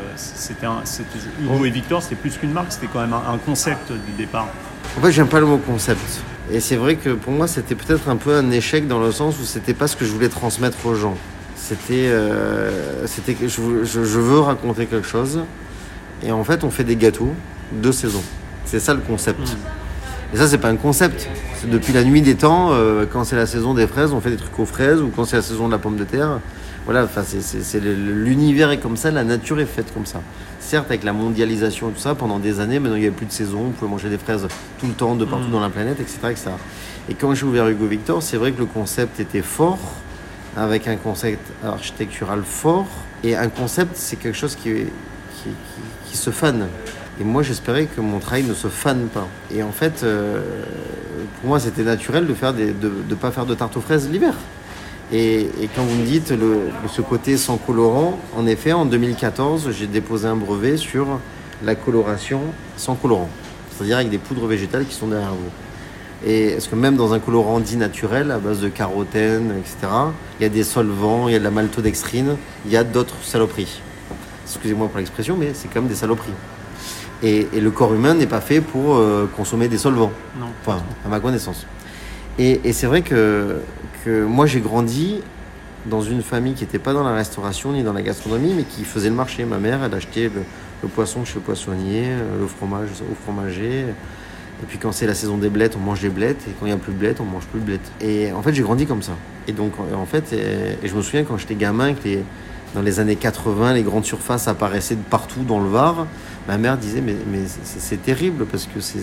Hugo 1.42 1.64
et 1.66 1.70
Victor, 1.70 2.03
c'était 2.03 2.14
plus 2.14 2.38
qu'une 2.38 2.53
marque, 2.53 2.73
c'était 2.73 2.88
quand 2.90 3.01
même 3.01 3.12
un, 3.12 3.37
concept 3.37 3.92
du 3.92 4.12
départ. 4.16 4.49
En 4.97 5.03
fait, 5.03 5.12
j'aime 5.12 5.29
pas 5.29 5.40
le 5.40 5.47
mot 5.47 5.59
concept. 5.59 6.23
Et 6.51 6.61
c'est 6.61 6.77
vrai 6.77 6.97
que 6.97 7.11
pour 7.11 7.33
moi, 7.33 7.47
c'était 7.47 7.75
peut-être 7.75 8.09
un 8.09 8.16
peu 8.16 8.35
un 8.35 8.51
échec 8.51 8.88
dans 8.88 9.01
le 9.01 9.12
sens 9.12 9.38
où 9.38 9.44
c'était 9.44 9.75
pas 9.75 9.87
ce 9.87 9.97
que 9.97 10.07
je 10.07 10.12
voulais 10.12 10.29
transmettre 10.31 10.87
aux 10.87 10.94
gens. 10.94 11.16
C'était, 11.55 12.09
euh, 12.09 13.07
c'était 13.07 13.37
je, 13.42 13.85
je, 13.85 14.20
veux 14.20 14.40
raconter 14.40 14.87
quelque 14.87 15.07
chose. 15.07 15.40
Et 16.23 16.33
en 16.33 16.44
fait, 16.44 16.64
on 16.64 16.70
fait 16.70 16.85
des 16.85 16.97
gâteaux 16.97 17.35
de 17.73 17.92
saison. 17.92 18.23
C'est 18.64 18.81
ça 18.81 18.94
le 18.94 19.01
concept. 19.01 19.40
Hmm. 19.40 19.84
Et 20.35 20.37
ça, 20.37 20.49
c'est 20.49 20.59
pas 20.59 20.68
un 20.68 20.77
concept. 20.77 21.29
C'est 21.61 21.70
depuis 21.70 21.92
la 21.92 22.03
nuit 22.03 22.20
des 22.20 22.35
temps, 22.35 22.70
euh, 22.73 23.07
quand 23.11 23.23
c'est 23.23 23.37
la 23.37 23.47
saison 23.47 23.73
des 23.73 23.87
fraises, 23.87 24.12
on 24.12 24.20
fait 24.20 24.31
des 24.31 24.37
trucs 24.37 24.59
aux 24.59 24.66
fraises, 24.66 25.01
ou 25.01 25.12
quand 25.14 25.25
c'est 25.25 25.37
la 25.37 25.42
saison 25.42 25.68
de 25.68 25.73
la 25.73 25.79
pomme 25.79 25.97
de 25.97 26.03
terre. 26.03 26.40
Voilà, 26.87 27.05
enfin, 27.05 27.23
c'est, 27.23 27.81
l'univers 27.81 28.73
est 28.73 28.79
comme 28.79 28.97
ça, 28.97 29.12
la 29.12 29.23
nature 29.23 29.61
est 29.61 29.66
faite 29.66 29.94
comme 29.94 30.07
ça. 30.07 30.20
Certes, 30.59 30.87
avec 30.88 31.05
la 31.05 31.12
mondialisation 31.12 31.88
et 31.88 31.92
tout 31.92 32.01
ça, 32.01 32.16
pendant 32.16 32.40
des 32.40 32.59
années, 32.59 32.81
maintenant 32.81 32.97
il 32.97 33.03
n'y 33.03 33.09
a 33.09 33.12
plus 33.12 33.27
de 33.27 33.33
saison, 33.33 33.59
vous 33.59 33.70
pouvez 33.70 33.88
manger 33.88 34.11
des 34.11 34.18
fraises 34.18 34.49
tout 34.81 34.88
le 34.88 34.92
temps, 34.92 35.14
de 35.14 35.25
partout 35.25 35.47
mm. 35.49 35.53
dans 35.53 35.61
la 35.61 35.70
planète, 35.70 36.01
etc., 36.01 36.18
etc. 36.25 36.51
Et 37.09 37.14
quand 37.14 37.33
j'ai 37.35 37.47
ouvert 37.47 37.68
Hugo 37.68 37.87
Victor, 37.87 38.20
c'est 38.20 38.37
vrai 38.37 38.51
que 38.51 38.59
le 38.59 38.66
concept 38.66 39.20
était 39.20 39.40
fort, 39.40 39.79
avec 40.57 40.88
un 40.88 40.97
concept 40.97 41.47
architectural 41.64 42.42
fort, 42.44 42.88
et 43.23 43.37
un 43.37 43.49
concept, 43.49 43.92
c'est 43.94 44.16
quelque 44.16 44.37
chose 44.37 44.57
qui, 44.57 44.70
qui, 44.73 45.51
qui 46.07 46.16
se 46.16 46.31
fane. 46.31 46.66
Et 47.20 47.24
moi, 47.24 47.42
j'espérais 47.42 47.87
que 47.87 48.00
mon 48.00 48.18
travail 48.18 48.42
ne 48.42 48.55
se 48.55 48.68
fane 48.68 49.07
pas. 49.07 49.29
Et 49.55 49.62
en 49.62 49.70
fait, 49.70 50.03
euh, 50.03 50.42
pour 51.40 51.50
moi, 51.50 51.61
c'était 51.61 51.85
naturel 51.85 52.27
de 52.27 52.53
des, 52.53 52.72
de 52.72 52.90
ne 53.09 53.14
pas 53.14 53.31
faire 53.31 53.46
de 53.46 53.55
tarte 53.55 53.77
aux 53.77 53.81
fraises 53.81 54.09
l'hiver. 54.11 54.35
Et, 55.12 55.48
quand 55.77 55.83
vous 55.83 55.96
me 55.96 56.05
dites 56.05 56.33
ce 56.88 57.00
côté 57.03 57.37
sans 57.37 57.57
colorant, 57.57 58.18
en 58.37 58.46
effet, 58.46 58.72
en 58.72 58.85
2014, 58.85 59.70
j'ai 59.70 59.87
déposé 59.87 60.27
un 60.27 60.35
brevet 60.35 60.77
sur 60.77 61.07
la 61.62 61.74
coloration 61.74 62.40
sans 62.77 62.94
colorant, 62.94 63.29
c'est-à-dire 63.70 63.98
avec 63.98 64.11
des 64.11 64.18
poudres 64.18 64.46
végétales 64.46 64.87
qui 64.87 64.94
sont 64.94 65.07
derrière 65.07 65.31
vous. 65.35 66.27
Et 66.27 66.46
est-ce 66.46 66.68
que 66.68 66.74
même 66.74 66.96
dans 66.96 67.12
un 67.12 67.20
colorant 67.20 67.61
dit 67.61 67.77
naturel, 67.77 68.31
à 68.31 68.38
base 68.38 68.61
de 68.61 68.68
carotène, 68.68 69.53
etc., 69.59 69.92
il 70.40 70.42
y 70.42 70.46
a 70.46 70.48
des 70.48 70.64
solvants, 70.64 71.29
il 71.29 71.33
y 71.33 71.37
a 71.37 71.38
de 71.38 71.44
la 71.44 71.50
maltodextrine, 71.50 72.37
il 72.64 72.72
y 72.72 72.77
a 72.77 72.83
d'autres 72.83 73.22
saloperies. 73.22 73.81
Excusez-moi 74.46 74.88
pour 74.88 74.98
l'expression, 74.98 75.37
mais 75.37 75.53
c'est 75.55 75.68
quand 75.68 75.81
même 75.81 75.88
des 75.88 75.94
saloperies. 75.94 76.33
Et, 77.25 77.49
et 77.55 77.61
le 77.61 77.71
corps 77.71 77.93
humain 77.95 78.15
n'est 78.15 78.27
pas 78.27 78.41
fait 78.41 78.61
pour 78.61 78.95
euh, 78.97 79.27
consommer 79.37 79.67
des 79.69 79.79
solvants, 79.79 80.13
Non. 80.39 80.47
enfin, 80.65 80.83
à 81.05 81.09
ma 81.09 81.19
connaissance. 81.21 81.67
Et, 82.39 82.61
et 82.65 82.73
c'est 82.73 82.87
vrai 82.87 83.01
que, 83.03 83.57
que 84.05 84.25
moi, 84.25 84.45
j'ai 84.47 84.61
grandi 84.61 85.21
dans 85.87 86.03
une 86.03 86.23
famille 86.23 86.55
qui 86.55 86.65
n'était 86.65 86.79
pas 86.79 86.93
dans 86.93 87.03
la 87.05 87.15
restauration 87.15 87.73
ni 87.73 87.83
dans 87.83 87.93
la 87.93 88.03
gastronomie, 88.03 88.53
mais 88.55 88.65
qui 88.65 88.85
faisait 88.85 89.09
le 89.09 89.15
marché. 89.15 89.45
Ma 89.45 89.59
mère, 89.59 89.83
elle 89.85 89.95
achetait 89.95 90.25
le, 90.25 90.43
le 90.83 90.89
poisson 90.89 91.25
chez 91.25 91.37
le 91.37 91.41
poissonnier, 91.41 92.05
euh, 92.09 92.41
le 92.41 92.47
fromage 92.47 92.89
au 93.11 93.15
fromager. 93.25 93.81
Et 94.63 94.67
puis 94.69 94.79
quand 94.79 94.93
c'est 94.93 95.07
la 95.07 95.15
saison 95.15 95.37
des 95.39 95.49
blettes, 95.51 95.77
on 95.77 95.81
mange 95.85 96.01
des 96.01 96.09
blettes. 96.11 96.43
Et 96.49 96.53
quand 96.59 96.67
il 96.67 96.69
n'y 96.71 96.75
a 96.75 96.77
plus 96.79 96.93
de 96.93 96.99
blettes, 96.99 97.21
on 97.21 97.25
mange 97.25 97.45
plus 97.47 97.61
de 97.61 97.65
blettes. 97.65 97.91
Et 98.01 98.33
en 98.33 98.43
fait, 98.43 98.53
j'ai 98.53 98.63
grandi 98.63 98.87
comme 98.87 99.03
ça. 99.03 99.13
Et 99.49 99.53
donc, 99.53 99.73
en 99.79 100.07
fait, 100.07 100.33
et, 100.33 100.85
et 100.85 100.89
je 100.89 100.95
me 100.95 101.03
souviens 101.03 101.25
quand 101.25 101.39
j'étais 101.39 101.55
gamin, 101.55 101.95
que 101.95 102.05
les, 102.05 102.25
dans 102.75 102.83
les 102.83 102.99
années 103.01 103.17
80, 103.17 103.75
les 103.75 103.83
grandes 103.83 104.05
surfaces 104.05 104.49
apparaissaient 104.49 104.95
de 104.97 105.03
partout 105.03 105.43
dans 105.47 105.61
le 105.61 105.69
Var. 105.69 106.07
Ma 106.46 106.59
mère 106.59 106.76
disait 106.76 107.00
mais, 107.00 107.16
mais 107.33 107.40
c'est 107.64 108.02
terrible 108.02 108.44
parce 108.44 108.66
que 108.66 108.80
c'est- 108.80 109.00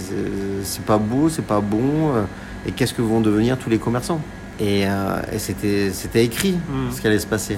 pas 0.85 0.97
beau, 0.97 1.27
c'est 1.29 1.45
pas 1.45 1.59
bon. 1.61 2.13
euh, 2.15 2.23
Et 2.67 2.71
qu'est-ce 2.71 2.93
que 2.93 3.01
vont 3.01 3.21
devenir 3.21 3.57
tous 3.57 3.71
les 3.71 3.79
commerçants? 3.79 4.21
Et, 4.59 4.85
euh, 4.85 5.19
et 5.33 5.39
c'était 5.39 6.23
écrit 6.23 6.51
Mhm. 6.53 6.91
ce 6.91 7.01
qui 7.01 7.07
allait 7.07 7.17
se 7.17 7.25
passer. 7.25 7.57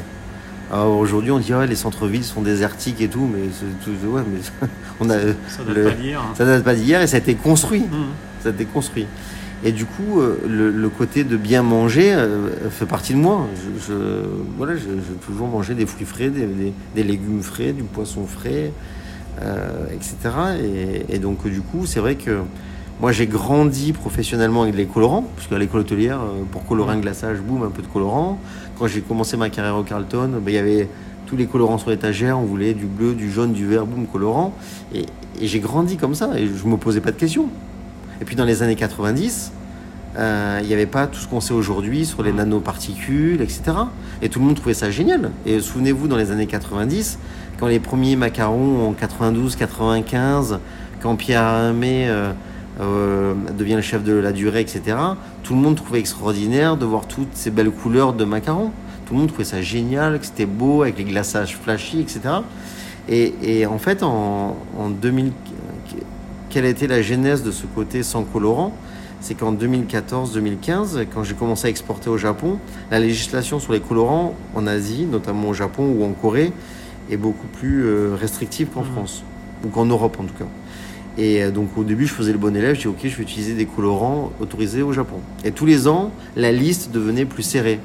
Alors 0.72 0.98
aujourd'hui, 0.98 1.30
on 1.32 1.40
dit 1.40 1.54
ouais, 1.54 1.68
les 1.68 1.76
centres-villes 1.76 2.24
sont 2.24 2.42
désertiques 2.42 3.02
et 3.02 3.10
tout, 3.10 3.30
mais 3.32 3.50
tout, 3.84 3.92
ouais, 4.08 4.22
mais 4.32 4.40
on 5.02 5.10
a 5.10 5.20
Ça 5.20 5.64
date 5.68 5.76
le- 5.76 5.84
pas 5.84 5.92
d'hier. 5.92 6.22
hein. 6.22 6.34
ça 6.38 6.46
date 6.46 6.64
pas 6.64 6.74
d'hier 6.74 7.02
et 7.02 7.08
ça 7.08 7.18
a 7.18 7.20
été 7.20 7.36
construit. 7.36 7.82
Mhm. 7.82 8.06
Ça 8.42 8.50
a 8.50 8.52
été 8.54 8.64
construit. 8.64 9.06
Et 9.66 9.74
du 9.74 9.86
coup, 9.86 10.22
euh, 10.22 10.38
le, 10.48 10.72
le 10.72 10.90
côté 10.90 11.26
de 11.26 11.36
bien 11.36 11.62
manger 11.64 12.16
fait 12.72 12.86
partie 12.86 13.14
de 13.14 13.20
moi. 13.20 13.48
Je, 13.56 13.88
je- 13.94 13.94
voilà, 14.58 14.76
je- 14.76 14.80
j'ai 14.84 15.16
toujours 15.26 15.48
mangé 15.50 15.74
des 15.74 15.86
fruits 15.86 16.06
frais, 16.06 16.30
des, 16.30 16.46
des- 16.46 16.74
des 16.96 17.04
légumes 17.04 17.42
frais, 17.44 17.74
du 17.74 17.84
poisson 17.84 18.26
frais, 18.26 18.72
etc. 19.92 20.16
Et, 20.62 21.16
et 21.16 21.20
donc, 21.20 21.48
du 21.48 21.62
coup, 21.62 21.86
c'est 21.86 22.00
vrai 22.00 22.16
que 22.16 22.42
moi, 23.04 23.12
j'ai 23.12 23.28
grandi 23.28 23.92
professionnellement 23.92 24.64
avec 24.64 24.76
les 24.76 24.86
colorants, 24.86 25.26
parce 25.36 25.48
qu'à 25.48 25.58
l'école 25.58 25.82
hôtelière, 25.82 26.22
euh, 26.22 26.44
pour 26.52 26.66
colorer 26.66 26.94
un 26.94 27.00
glaçage, 27.00 27.40
boum, 27.40 27.64
un 27.64 27.70
peu 27.70 27.82
de 27.82 27.88
colorant. 27.88 28.40
Quand 28.78 28.88
j'ai 28.88 29.02
commencé 29.02 29.36
ma 29.36 29.50
carrière 29.50 29.76
au 29.76 29.84
Carlton, 29.84 30.40
ben, 30.42 30.52
il 30.52 30.54
y 30.54 30.58
avait 30.58 30.88
tous 31.26 31.36
les 31.36 31.48
colorants 31.48 31.78
sur 31.78 31.90
l'étagère, 31.90 32.40
on 32.40 32.44
voulait 32.44 32.74
du 32.74 32.86
bleu, 32.86 33.14
du 33.14 33.32
jaune, 33.32 33.52
du 33.52 33.68
vert, 33.68 33.86
boum, 33.86 34.06
colorant. 34.06 34.54
Et, 34.94 35.02
et 35.42 35.48
j'ai 35.48 35.60
grandi 35.60 35.98
comme 35.98 36.16
ça, 36.16 36.30
et 36.38 36.48
je 36.48 36.66
me 36.66 36.78
posais 36.78 37.02
pas 37.02 37.12
de 37.12 37.18
questions. 37.18 37.50
Et 38.22 38.26
puis 38.26 38.36
dans 38.36 38.46
les 38.46 38.64
années 38.64 38.76
90, 38.76 39.52
euh, 40.18 40.60
il 40.62 40.68
n'y 40.68 40.74
avait 40.74 40.86
pas 40.86 41.08
tout 41.08 41.20
ce 41.20 41.28
qu'on 41.28 41.42
sait 41.42 41.54
aujourd'hui 41.54 42.06
sur 42.06 42.22
les 42.22 42.32
nanoparticules, 42.32 43.42
etc. 43.42 43.64
Et 44.22 44.30
tout 44.30 44.40
le 44.40 44.46
monde 44.46 44.56
trouvait 44.56 44.74
ça 44.74 44.92
génial. 44.92 45.32
Et 45.46 45.60
souvenez-vous, 45.60 46.08
dans 46.08 46.18
les 46.18 46.32
années 46.32 46.46
90, 46.46 47.18
quand 47.60 47.68
les 47.68 47.80
premiers 47.80 48.16
macarons 48.16 48.88
en 48.88 48.94
92, 48.94 49.56
95, 49.56 50.60
quand 51.02 51.16
Pierre 51.16 51.42
Hermé 51.42 52.08
euh, 52.08 52.32
euh, 52.80 53.34
devient 53.58 53.76
le 53.76 53.82
chef 53.82 54.04
de 54.04 54.14
la 54.14 54.32
durée, 54.32 54.62
etc., 54.62 54.98
tout 55.42 55.56
le 55.56 55.60
monde 55.60 55.76
trouvait 55.76 56.00
extraordinaire 56.00 56.78
de 56.78 56.86
voir 56.86 57.08
toutes 57.08 57.34
ces 57.34 57.50
belles 57.50 57.72
couleurs 57.72 58.14
de 58.14 58.24
macarons. 58.24 58.72
Tout 59.06 59.16
le 59.16 59.20
monde 59.20 59.30
trouvait 59.30 59.44
ça 59.44 59.62
génial, 59.62 60.20
que 60.20 60.26
c'était 60.26 60.46
beau, 60.46 60.84
avec 60.84 60.98
les 60.98 61.04
glaçages 61.04 61.58
flashy, 61.58 62.00
etc. 62.00 62.22
Et, 63.10 63.66
en 63.66 63.80
fait, 63.80 64.02
en, 64.02 64.56
en 64.78 64.90
2000, 64.90 65.34
quelle 66.50 66.64
été 66.64 66.88
la 66.88 67.02
genèse 67.02 67.44
de 67.44 67.52
ce 67.52 67.66
côté 67.66 68.02
sans 68.02 68.24
colorant? 68.24 68.74
C'est 69.24 69.36
qu'en 69.36 69.54
2014-2015, 69.54 71.06
quand 71.14 71.24
j'ai 71.24 71.34
commencé 71.34 71.68
à 71.68 71.70
exporter 71.70 72.10
au 72.10 72.18
Japon, 72.18 72.60
la 72.92 73.00
législation 73.00 73.58
sur 73.62 73.72
les 73.72 73.80
colorants 73.80 74.36
en 74.54 74.68
Asie, 74.68 75.06
notamment 75.10 75.48
au 75.48 75.54
Japon 75.54 75.96
ou 75.98 76.04
en 76.04 76.10
Corée, 76.12 76.52
est 77.10 77.16
beaucoup 77.16 77.48
plus 77.48 77.86
euh, 77.86 78.16
restrictive 78.20 78.68
qu'en 78.74 78.82
Mhm. 78.84 78.92
France, 78.92 79.24
ou 79.66 79.70
qu'en 79.70 79.86
Europe 79.86 80.18
en 80.20 80.26
tout 80.26 80.34
cas. 80.34 80.44
Et 81.18 81.42
euh, 81.42 81.52
donc 81.52 81.70
au 81.78 81.86
début, 81.86 82.06
je 82.06 82.14
faisais 82.14 82.34
le 82.34 82.38
bon 82.38 82.54
élève, 82.54 82.76
je 82.76 82.82
dis 82.82 82.88
ok, 82.88 82.98
je 83.04 83.16
vais 83.16 83.24
utiliser 83.24 83.54
des 83.54 83.66
colorants 83.66 84.34
autorisés 84.42 84.82
au 84.82 84.92
Japon. 84.92 85.20
Et 85.46 85.52
tous 85.52 85.66
les 85.66 85.88
ans, 85.88 86.12
la 86.36 86.52
liste 86.52 86.92
devenait 86.92 87.24
plus 87.26 87.44
serrée. 87.44 87.80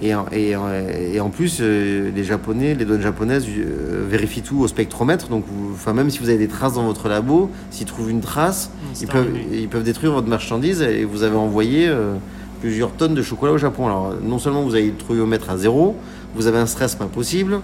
Et, 0.00 0.14
en- 0.14 0.26
et, 0.30 0.54
en- 0.54 0.68
et 0.72 1.18
en 1.18 1.28
plus, 1.28 1.58
euh, 1.60 2.10
les 2.14 2.22
Japonais, 2.22 2.74
les 2.76 2.84
douanes 2.84 3.02
japonaises 3.02 3.44
euh, 3.48 4.04
vérifient 4.08 4.42
tout 4.42 4.60
au 4.60 4.68
spectromètre. 4.68 5.28
Donc, 5.28 5.44
vous- 5.50 5.72
enfin, 5.72 5.92
même 5.92 6.08
si 6.10 6.20
vous 6.20 6.28
avez 6.28 6.38
des 6.38 6.46
traces 6.46 6.74
dans 6.74 6.84
votre 6.86 7.08
labo, 7.08 7.50
s'ils 7.70 7.86
trouvent 7.86 8.10
une 8.10 8.20
trace, 8.20 8.70
ils 9.00 9.08
peuvent, 9.08 9.24
terminé. 9.24 9.58
ils 9.62 9.68
peuvent 9.68 9.82
détruire 9.82 10.12
votre 10.12 10.28
marchandise 10.28 10.82
et 10.82 11.04
vous 11.04 11.24
avez 11.24 11.34
envoyé 11.36 11.88
euh, 11.88 12.14
plusieurs 12.60 12.92
tonnes 12.92 13.14
de 13.14 13.22
chocolat 13.22 13.52
au 13.52 13.58
Japon. 13.58 13.86
Alors, 13.86 14.14
non 14.22 14.38
seulement 14.38 14.62
vous 14.62 14.74
avez 14.76 14.86
le 14.86 14.94
trouillomètre 14.94 15.50
à 15.50 15.56
zéro, 15.58 15.96
vous 16.36 16.46
avez 16.46 16.58
un 16.58 16.66
stress 16.66 16.94
pas 16.94 17.06
possible. 17.06 17.58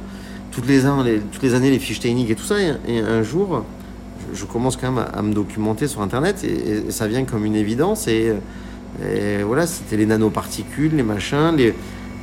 Toutes 0.50 0.66
les, 0.66 0.86
an- 0.86 1.04
les- 1.04 1.20
toutes 1.20 1.42
les 1.42 1.54
années, 1.54 1.70
les 1.70 1.78
fiches 1.78 2.00
techniques 2.00 2.30
et 2.30 2.34
tout 2.34 2.44
ça. 2.44 2.56
Et, 2.60 2.72
et 2.88 2.98
un 2.98 3.22
jour, 3.22 3.64
je, 4.32 4.40
je 4.40 4.44
commence 4.44 4.76
quand 4.76 4.90
même 4.90 4.98
à, 4.98 5.18
à 5.18 5.22
me 5.22 5.32
documenter 5.32 5.86
sur 5.86 6.00
Internet 6.02 6.42
et, 6.42 6.90
ça 6.90 7.06
vient 7.06 7.22
comme 7.24 7.44
une 7.44 7.54
évidence. 7.56 8.08
Et, 8.08 8.32
et 9.04 9.42
voilà, 9.44 9.68
c'était 9.68 9.96
les 9.96 10.06
nanoparticules, 10.06 10.96
les 10.96 11.02
machins. 11.04 11.54
Les, 11.56 11.74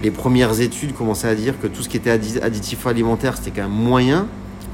les 0.03 0.11
premières 0.11 0.59
études 0.61 0.93
commençaient 0.93 1.27
à 1.27 1.35
dire 1.35 1.59
que 1.61 1.67
tout 1.67 1.81
ce 1.83 1.89
qui 1.89 1.97
était 1.97 2.09
addi- 2.15 2.41
additif 2.41 2.85
alimentaire, 2.87 3.37
c'était 3.37 3.51
quand 3.51 3.67
même 3.67 3.77
moyen. 3.77 4.27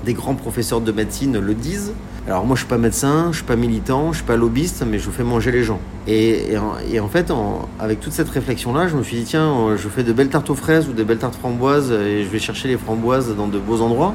Des 0.06 0.14
grands 0.14 0.36
professeurs 0.36 0.80
de 0.82 0.92
médecine 0.92 1.38
le 1.40 1.54
disent. 1.54 1.92
Alors 2.28 2.46
moi, 2.46 2.56
je 2.56 2.62
suis 2.62 2.68
pas 2.70 2.78
médecin, 2.78 3.30
je 3.32 3.38
suis 3.38 3.46
pas 3.46 3.56
militant, 3.56 4.12
je 4.12 4.18
suis 4.18 4.26
pas 4.26 4.36
lobbyiste, 4.36 4.84
mais 4.90 5.00
je 5.00 5.10
fais 5.10 5.24
manger 5.24 5.52
les 5.52 5.64
gens. 5.64 5.80
Et, 6.08 6.52
et 6.52 6.58
en, 6.58 6.74
et 6.92 7.00
en 7.00 7.08
fait, 7.08 7.32
en- 7.32 7.68
avec 7.80 8.00
toute 8.02 8.14
cette 8.14 8.30
réflexion-là, 8.30 8.88
je 8.88 8.96
me 8.98 9.04
suis 9.04 9.18
dit, 9.18 9.24
tiens, 9.24 9.50
euh, 9.50 9.78
je 9.78 9.88
fais 9.90 10.04
de 10.04 10.12
belles 10.14 10.28
tartes 10.30 10.50
aux 10.50 10.56
fraises 10.56 10.88
ou 10.90 10.94
des 10.94 11.04
belles 11.06 11.18
tartes 11.20 11.36
framboises 11.36 11.92
et 11.92 12.24
je 12.24 12.30
vais 12.30 12.40
chercher 12.40 12.68
les 12.68 12.78
framboises 12.78 13.34
dans 13.36 13.48
de 13.48 13.58
beaux 13.60 13.82
endroits. 13.82 14.14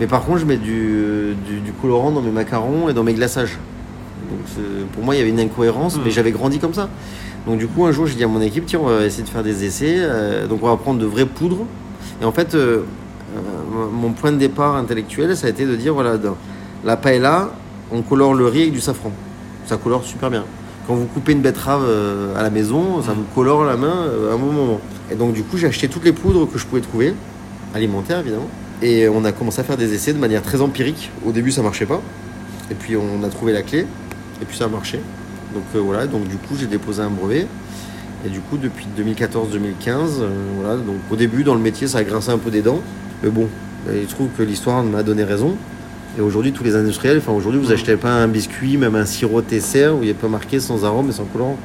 Mais 0.00 0.06
par 0.06 0.22
contre, 0.24 0.38
je 0.38 0.46
mets 0.46 0.56
du, 0.56 1.34
du, 1.46 1.60
du 1.60 1.72
colorant 1.72 2.10
dans 2.12 2.22
mes 2.22 2.30
macarons 2.30 2.88
et 2.88 2.94
dans 2.94 3.02
mes 3.04 3.14
glaçages. 3.14 3.58
Donc 4.30 4.64
pour 4.92 5.04
moi, 5.04 5.14
il 5.14 5.18
y 5.18 5.20
avait 5.20 5.30
une 5.30 5.40
incohérence, 5.40 5.96
mais 5.98 6.06
Mhm. 6.06 6.10
j'avais 6.10 6.30
grandi 6.32 6.58
comme 6.58 6.74
ça. 6.74 6.88
Donc 7.46 7.58
du 7.58 7.66
coup, 7.66 7.84
un 7.84 7.92
jour, 7.92 8.06
j'ai 8.06 8.14
dit 8.14 8.24
à 8.24 8.28
mon 8.28 8.40
équipe, 8.40 8.66
tiens, 8.66 8.80
on 8.82 8.86
va 8.86 9.04
essayer 9.04 9.24
de 9.24 9.28
faire 9.28 9.42
des 9.42 9.64
essais. 9.64 9.96
Euh, 9.98 10.46
donc 10.46 10.62
on 10.62 10.68
va 10.68 10.76
prendre 10.76 11.00
de 11.00 11.06
vraies 11.06 11.26
poudres. 11.26 11.66
Et 12.20 12.24
en 12.24 12.32
fait, 12.32 12.54
euh, 12.54 12.82
euh, 13.36 13.86
mon 13.92 14.12
point 14.12 14.32
de 14.32 14.36
départ 14.36 14.76
intellectuel, 14.76 15.36
ça 15.36 15.48
a 15.48 15.50
été 15.50 15.66
de 15.66 15.74
dire, 15.74 15.94
voilà, 15.94 16.18
dans 16.18 16.36
la 16.84 16.96
paella, 16.96 17.50
on 17.90 18.02
colore 18.02 18.34
le 18.34 18.46
riz 18.46 18.62
avec 18.62 18.72
du 18.72 18.80
safran. 18.80 19.10
Ça 19.66 19.76
colore 19.76 20.04
super 20.04 20.30
bien. 20.30 20.44
Quand 20.86 20.94
vous 20.94 21.06
coupez 21.06 21.32
une 21.32 21.42
betterave 21.42 21.84
à 22.36 22.42
la 22.42 22.50
maison, 22.50 23.00
ça 23.02 23.12
vous 23.12 23.24
colore 23.34 23.64
la 23.64 23.76
main 23.76 24.08
à 24.30 24.34
un 24.34 24.36
moment. 24.36 24.80
Et 25.12 25.14
donc 25.14 25.32
du 25.32 25.44
coup, 25.44 25.56
j'ai 25.56 25.68
acheté 25.68 25.86
toutes 25.86 26.04
les 26.04 26.12
poudres 26.12 26.50
que 26.50 26.58
je 26.58 26.66
pouvais 26.66 26.80
trouver, 26.80 27.14
alimentaires 27.72 28.18
évidemment. 28.18 28.48
Et 28.82 29.08
on 29.08 29.24
a 29.24 29.30
commencé 29.30 29.60
à 29.60 29.64
faire 29.64 29.76
des 29.76 29.94
essais 29.94 30.12
de 30.12 30.18
manière 30.18 30.42
très 30.42 30.60
empirique. 30.60 31.12
Au 31.24 31.30
début, 31.30 31.52
ça 31.52 31.62
marchait 31.62 31.86
pas. 31.86 32.02
Et 32.68 32.74
puis 32.74 32.96
on 32.96 33.22
a 33.22 33.28
trouvé 33.28 33.52
la 33.52 33.62
clé. 33.62 33.86
Et 34.40 34.44
puis 34.44 34.56
ça 34.56 34.64
a 34.64 34.68
marché. 34.68 34.98
Donc 35.54 35.64
euh, 35.74 35.80
voilà, 35.80 36.06
donc 36.06 36.26
du 36.28 36.36
coup 36.36 36.54
j'ai 36.58 36.66
déposé 36.66 37.02
un 37.02 37.10
brevet. 37.10 37.46
Et 38.24 38.28
du 38.28 38.40
coup 38.40 38.56
depuis 38.56 38.86
2014-2015, 38.98 39.30
euh, 40.20 40.28
voilà, 40.60 40.76
donc 40.76 40.96
au 41.10 41.16
début 41.16 41.42
dans 41.44 41.54
le 41.54 41.60
métier 41.60 41.88
ça 41.88 41.98
a 41.98 42.04
grincé 42.04 42.30
un 42.30 42.38
peu 42.38 42.50
des 42.50 42.62
dents. 42.62 42.80
Mais 43.22 43.30
bon, 43.30 43.48
il 43.92 44.06
trouve 44.06 44.28
que 44.36 44.42
l'histoire 44.42 44.82
m'a 44.82 45.02
donné 45.02 45.24
raison. 45.24 45.56
Et 46.18 46.20
aujourd'hui 46.20 46.52
tous 46.52 46.62
les 46.64 46.76
industriels, 46.76 47.18
enfin 47.18 47.32
aujourd'hui 47.32 47.60
vous 47.60 47.68
Mhm. 47.68 47.72
achetez 47.74 47.96
pas 47.96 48.12
un 48.12 48.28
biscuit, 48.28 48.76
même 48.76 48.94
un 48.96 49.06
sirop 49.06 49.40
Tesser 49.42 49.88
où 49.88 49.98
il 50.02 50.06
n'y 50.06 50.10
a 50.10 50.14
pas 50.14 50.28
marqué 50.28 50.60
sans 50.60 50.84
arôme 50.84 51.08
et 51.08 51.12
sans 51.12 51.24
colorant. 51.24 51.56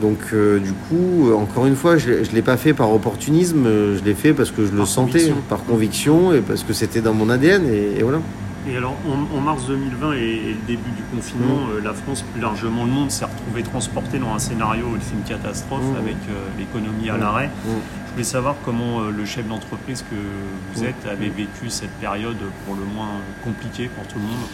Donc 0.00 0.18
euh, 0.32 0.58
du 0.58 0.72
coup, 0.72 1.30
encore 1.34 1.66
une 1.66 1.76
fois, 1.76 1.98
je 1.98 2.10
ne 2.10 2.34
l'ai 2.34 2.40
pas 2.42 2.56
fait 2.56 2.72
par 2.72 2.90
opportunisme, 2.92 3.64
je 3.98 4.02
l'ai 4.04 4.14
fait 4.14 4.32
parce 4.32 4.50
que 4.50 4.64
je 4.66 4.72
le 4.72 4.86
sentais, 4.86 5.12
conviction. 5.18 5.36
par 5.48 5.62
conviction 5.64 6.32
et 6.32 6.40
parce 6.40 6.62
que 6.62 6.72
c'était 6.72 7.02
dans 7.02 7.12
mon 7.12 7.28
ADN 7.28 7.66
et, 7.68 7.98
et 7.98 8.02
voilà. 8.02 8.20
Et 8.68 8.76
alors, 8.76 8.94
en, 9.08 9.36
en 9.36 9.40
mars 9.40 9.66
2020 9.66 10.12
et, 10.12 10.18
et 10.18 10.48
le 10.52 10.66
début 10.66 10.90
du 10.90 11.02
confinement, 11.14 11.68
euh, 11.72 11.80
la 11.82 11.94
France, 11.94 12.22
plus 12.32 12.42
largement 12.42 12.84
le 12.84 12.90
monde, 12.90 13.10
s'est 13.10 13.24
retrouvé 13.24 13.62
transporté 13.62 14.18
dans 14.18 14.34
un 14.34 14.38
scénario 14.38 14.84
de 14.96 15.02
film 15.02 15.22
catastrophe 15.26 15.82
Mhm. 15.84 15.96
avec 15.96 16.16
euh, 16.28 16.46
l'économie 16.58 17.08
à 17.08 17.14
Mhm. 17.14 17.20
l'arrêt. 17.20 17.50
Je 18.06 18.12
voulais 18.12 18.24
savoir 18.24 18.56
comment 18.64 19.00
euh, 19.00 19.10
le 19.10 19.24
chef 19.24 19.46
d'entreprise 19.48 20.02
que 20.02 20.16
vous 20.74 20.84
êtes 20.84 21.06
avait 21.10 21.28
vécu 21.30 21.70
cette 21.70 21.92
période 22.00 22.36
pour 22.66 22.74
le 22.76 22.84
moins 22.84 23.08
compliquée 23.44 23.88
pour 23.94 24.06
tout 24.06 24.18
le 24.18 24.24
monde. 24.24 24.46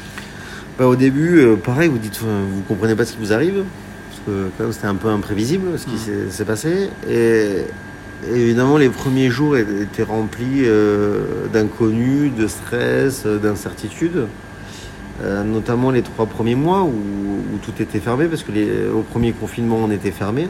Bah, 0.78 0.86
au 0.86 0.94
début, 0.94 1.44
pareil, 1.64 1.88
vous 1.88 1.98
dites, 1.98 2.20
vous 2.20 2.62
comprenez 2.68 2.94
pas 2.94 3.04
ce 3.06 3.12
qui 3.14 3.18
vous 3.18 3.32
arrive, 3.32 3.64
parce 4.10 4.20
que 4.68 4.72
c'était 4.72 4.86
un 4.86 4.94
peu 4.94 5.08
imprévisible 5.08 5.78
ce 5.78 5.86
qui 5.86 5.98
s'est- 5.98 6.44
passé. 6.44 6.90
Et 7.08 7.64
évidemment, 8.32 8.76
les 8.78 8.88
premiers 8.88 9.30
jours 9.30 9.56
étaient 9.56 10.02
remplis 10.02 10.62
euh, 10.64 11.46
d'inconnus, 11.52 12.32
de 12.34 12.46
stress, 12.48 13.22
euh, 13.26 13.38
d'incertitude. 13.38 14.26
euh, 15.24 15.42
notamment 15.44 15.90
les 15.90 16.02
trois 16.02 16.26
premiers 16.26 16.54
mois 16.56 16.82
où, 16.82 16.88
où 16.90 17.58
tout 17.64 17.72
était 17.80 18.00
fermé, 18.00 18.26
parce 18.26 18.42
que 18.42 18.52
les, 18.52 18.86
au 18.88 19.00
premier 19.02 19.32
confinement, 19.32 19.78
on 19.82 19.90
était 19.90 20.10
fermé. 20.10 20.48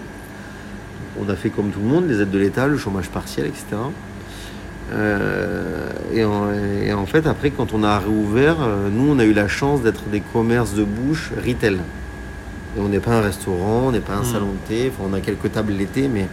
On 1.21 1.29
a 1.31 1.37
fait 1.37 1.51
comme 1.51 1.71
tout 1.71 1.79
le 1.81 1.87
monde, 1.87 2.09
les 2.09 2.21
aides 2.21 2.31
de 2.31 2.39
l'État, 2.39 2.67
le 2.67 2.77
chômage 2.77 3.09
partiel, 3.09 3.47
etc. 3.47 3.65
Euh, 4.93 5.89
et, 6.15 6.25
en, 6.25 6.53
et 6.53 6.93
en 6.93 7.07
fait, 7.07 7.27
après, 7.27 7.51
quand 7.51 7.75
on 7.75 7.83
a 7.85 7.99
réouvert, 7.99 8.57
nous, 8.93 9.13
on 9.13 9.19
a 9.19 9.25
eu 9.25 9.33
la 9.33 9.49
chance 9.49 9.83
d'être 9.83 10.05
des 10.11 10.21
commerces 10.21 10.75
de 10.75 10.85
bouche 10.85 11.33
retail. 11.45 11.77
Et 12.77 12.81
on 12.81 12.89
n'est 12.89 12.99
pas 13.01 13.13
un 13.13 13.21
restaurant, 13.23 13.85
on 13.87 13.93
n'est 13.93 14.01
pas 14.01 14.15
un 14.15 14.21
Mhm. 14.21 14.33
salon 14.33 14.47
de 14.53 14.69
thé, 14.69 14.93
enfin, 14.93 15.09
on 15.11 15.15
a 15.15 15.21
quelques 15.21 15.51
tables 15.53 15.73
l'été, 15.73 16.09
mais 16.09 16.27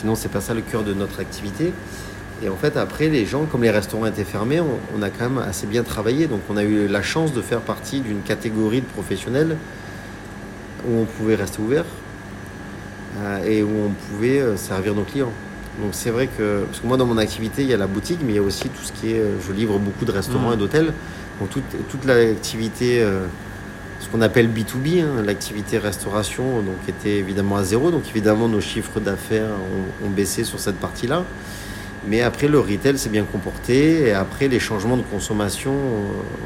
sinon, 0.00 0.14
c'est 0.14 0.28
pas 0.30 0.40
ça 0.40 0.54
le 0.54 0.60
cœur 0.60 0.82
de 0.84 0.94
notre 0.94 1.20
activité. 1.20 1.72
Et 2.42 2.48
en 2.48 2.56
fait, 2.56 2.76
après, 2.76 3.08
les 3.08 3.26
gens, 3.26 3.44
comme 3.46 3.62
les 3.64 3.70
restaurants 3.70 4.06
étaient 4.06 4.24
fermés, 4.24 4.60
on, 4.60 4.78
on 4.96 5.02
a 5.02 5.10
quand 5.10 5.28
même 5.28 5.38
assez 5.38 5.66
bien 5.66 5.82
travaillé. 5.82 6.26
Donc, 6.26 6.40
on 6.48 6.56
a 6.56 6.62
eu 6.62 6.86
la 6.86 7.02
chance 7.02 7.32
de 7.32 7.42
faire 7.42 7.60
partie 7.60 8.00
d'une 8.00 8.20
catégorie 8.22 8.80
de 8.80 8.86
professionnels 8.86 9.56
où 10.88 10.98
on 11.00 11.04
pouvait 11.04 11.34
rester 11.34 11.60
ouvert 11.60 11.84
euh, 13.20 13.44
et 13.44 13.62
où 13.62 13.70
on 13.86 13.90
pouvait 14.14 14.40
euh, 14.40 14.56
servir 14.56 14.94
nos 14.94 15.02
clients. 15.02 15.32
Donc, 15.82 15.90
c'est 15.92 16.10
vrai 16.10 16.28
que, 16.28 16.64
parce 16.66 16.80
que 16.80 16.86
moi, 16.86 16.96
dans 16.96 17.06
mon 17.06 17.18
activité, 17.18 17.62
il 17.62 17.68
y 17.68 17.74
a 17.74 17.76
la 17.76 17.86
boutique, 17.88 18.20
mais 18.24 18.32
il 18.32 18.36
y 18.36 18.38
a 18.38 18.42
aussi 18.42 18.68
tout 18.68 18.82
ce 18.84 18.92
qui 18.92 19.12
est. 19.12 19.18
euh, 19.20 19.36
Je 19.46 19.52
livre 19.52 19.78
beaucoup 19.78 20.04
de 20.04 20.12
restaurants 20.12 20.48
Mhm. 20.48 20.54
et 20.54 20.56
d'hôtels. 20.56 20.92
Donc, 21.40 21.50
toute, 21.50 21.88
toute 21.90 22.04
l'activité. 22.04 23.00
euh, 23.02 23.26
ce 24.00 24.08
qu'on 24.08 24.20
appelle 24.20 24.48
B2B, 24.48 25.02
hein, 25.02 25.22
l'activité 25.24 25.78
restauration, 25.78 26.60
donc 26.62 26.76
était 26.88 27.16
évidemment 27.18 27.56
à 27.56 27.64
zéro. 27.64 27.90
Donc 27.90 28.02
évidemment, 28.10 28.48
nos 28.48 28.60
chiffres 28.60 29.00
d'affaires 29.00 29.48
ont, 30.02 30.06
ont 30.06 30.10
baissé 30.10 30.44
sur 30.44 30.60
cette 30.60 30.76
partie-là. 30.76 31.24
Mais 32.06 32.22
après, 32.22 32.48
le 32.48 32.60
retail 32.60 32.96
s'est 32.96 33.08
bien 33.08 33.24
comporté. 33.24 34.02
Et 34.08 34.12
après, 34.12 34.48
les 34.48 34.60
changements 34.60 34.96
de 34.96 35.02
consommation 35.02 35.72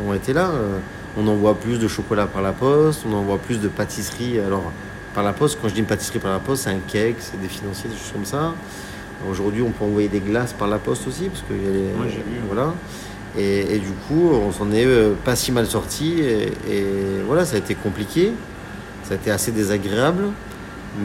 ont 0.07 0.15
été 0.15 0.33
là. 0.33 0.51
Euh, 0.51 0.79
On 1.19 1.29
envoie 1.29 1.55
plus 1.55 1.79
de 1.79 1.89
chocolat 1.89 2.27
par 2.27 2.41
la 2.41 2.53
poste, 2.53 3.05
on 3.07 3.13
envoie 3.15 3.37
plus 3.37 3.61
de 3.61 3.69
pâtisserie. 3.69 4.39
Alors, 4.41 4.73
par 5.15 5.23
la 5.23 5.35
poste, 5.35 5.59
quand 5.61 5.69
je 5.69 5.75
dis 5.75 5.81
une 5.81 5.87
pâtisserie 5.87 6.19
par 6.21 6.33
la 6.33 6.39
poste, 6.39 6.63
c'est 6.65 6.71
un 6.71 6.81
cake, 6.89 7.17
c'est 7.19 7.39
des 7.39 7.49
financiers, 7.49 7.91
des 7.91 7.97
choses 7.97 8.13
comme 8.15 8.25
ça. 8.25 8.55
Aujourd'hui, 9.31 9.61
on 9.63 9.71
peut 9.71 9.85
envoyer 9.85 10.09
des 10.09 10.21
glaces 10.21 10.55
par 10.55 10.69
la 10.69 10.79
poste 10.79 11.07
aussi, 11.07 11.29
parce 11.29 11.43
que 11.47 11.53
y 11.53 11.69
a 11.69 11.71
les, 11.71 11.81
Ouais, 12.01 12.09
j'ai 12.09 12.17
vu. 12.25 12.41
voilà. 12.49 12.73
Et, 13.39 13.77
et 13.77 13.79
du 13.79 13.91
coup, 14.09 14.31
on 14.31 14.53
s'en 14.53 14.71
est 14.73 14.85
euh, 14.85 15.15
pas 15.25 15.37
si 15.37 15.53
mal 15.53 15.67
sorti. 15.67 16.21
Et, 16.21 16.49
et 16.71 16.85
voilà, 17.27 17.45
ça 17.45 17.57
a 17.57 17.59
été 17.59 17.75
compliqué. 17.75 18.33
Ça 19.05 19.15
a 19.15 19.17
été 19.17 19.31
assez 19.31 19.53
désagréable. 19.53 20.25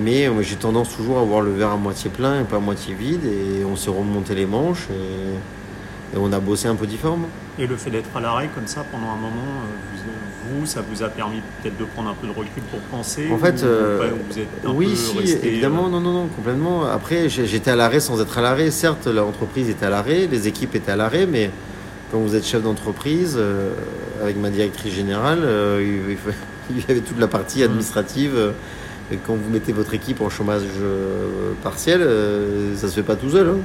Mais 0.04 0.28
euh, 0.28 0.42
j'ai 0.42 0.56
tendance 0.58 0.96
toujours 0.96 1.20
à 1.20 1.24
voir 1.24 1.42
le 1.42 1.52
verre 1.54 1.72
à 1.72 1.78
moitié 1.78 2.10
plein 2.10 2.42
et 2.42 2.44
pas 2.44 2.58
à 2.58 2.60
moitié 2.60 2.94
vide. 2.94 3.24
Et 3.26 3.64
on 3.64 3.76
s'est 3.76 3.90
remonté 3.90 4.36
les 4.36 4.46
manches 4.46 4.88
et, 4.92 6.16
et 6.16 6.20
on 6.20 6.32
a 6.34 6.40
bossé 6.40 6.68
un 6.68 6.76
peu 6.76 6.86
différemment. 6.86 7.28
Et 7.60 7.66
le 7.66 7.76
fait 7.78 7.90
d'être 7.90 8.10
à 8.16 8.20
l'arrêt 8.20 8.50
comme 8.54 8.68
ça 8.68 8.86
pendant 8.92 9.08
un 9.12 9.16
moment, 9.16 9.32
euh, 9.64 10.06
vous, 10.54 10.60
vous, 10.60 10.66
ça 10.68 10.82
vous 10.88 11.02
a 11.04 11.08
permis 11.10 11.42
peut-être 11.62 11.78
de 11.78 11.86
prendre 11.86 12.10
un 12.10 12.14
peu 12.14 12.28
de 12.28 12.32
recul 12.32 12.62
pour 12.70 12.80
penser 12.82 13.30
En 13.34 13.38
fait, 13.40 13.62
ou- 13.64 13.66
euh, 13.66 14.00
ouais, 14.00 14.14
vous 14.30 14.40
êtes 14.40 14.48
un 14.66 14.70
oui, 14.72 14.90
peu 14.90 14.96
si, 14.96 15.18
resté, 15.18 15.48
évidemment, 15.48 15.88
euh, 15.88 15.90
non, 15.90 16.00
non, 16.02 16.12
non, 16.14 16.28
complètement. 16.28 16.86
Après, 16.86 17.30
j'étais 17.30 17.72
à 17.72 17.76
l'arrêt 17.76 18.00
sans 18.00 18.22
être 18.22 18.38
à 18.38 18.42
l'arrêt. 18.42 18.70
Certes, 18.70 19.08
l'entreprise 19.08 19.70
était 19.70 19.86
à 19.88 19.90
l'arrêt, 19.90 20.28
les 20.30 20.48
équipes 20.48 20.76
étaient 20.76 20.92
à 20.92 20.96
l'arrêt, 20.98 21.26
mais 21.26 21.50
quand 22.12 22.20
vous 22.20 22.36
êtes 22.36 22.46
chef 22.46 22.62
d'entreprise, 22.64 23.36
euh, 23.38 23.72
avec 24.22 24.38
ma 24.38 24.50
directrice 24.50 24.94
générale, 24.94 25.40
euh, 25.44 25.84
il, 26.72 26.78
y 26.80 26.84
avait 26.92 27.02
toute 27.02 27.20
la 27.20 27.28
partie 27.28 27.64
administrative. 27.64 28.34
euh, 28.36 28.52
et 29.12 29.18
quand 29.26 29.36
vous 29.36 29.50
mettez 29.50 29.72
votre 29.72 29.94
équipe 29.94 30.20
en 30.20 30.30
chômage 30.30 30.64
euh, 30.82 31.54
partiel, 31.64 32.02
euh, 32.02 32.76
ça 32.76 32.90
se 32.90 32.94
fait 32.96 33.04
pas 33.04 33.16
tout 33.16 33.30
seul. 33.30 33.48
hein. 33.48 33.58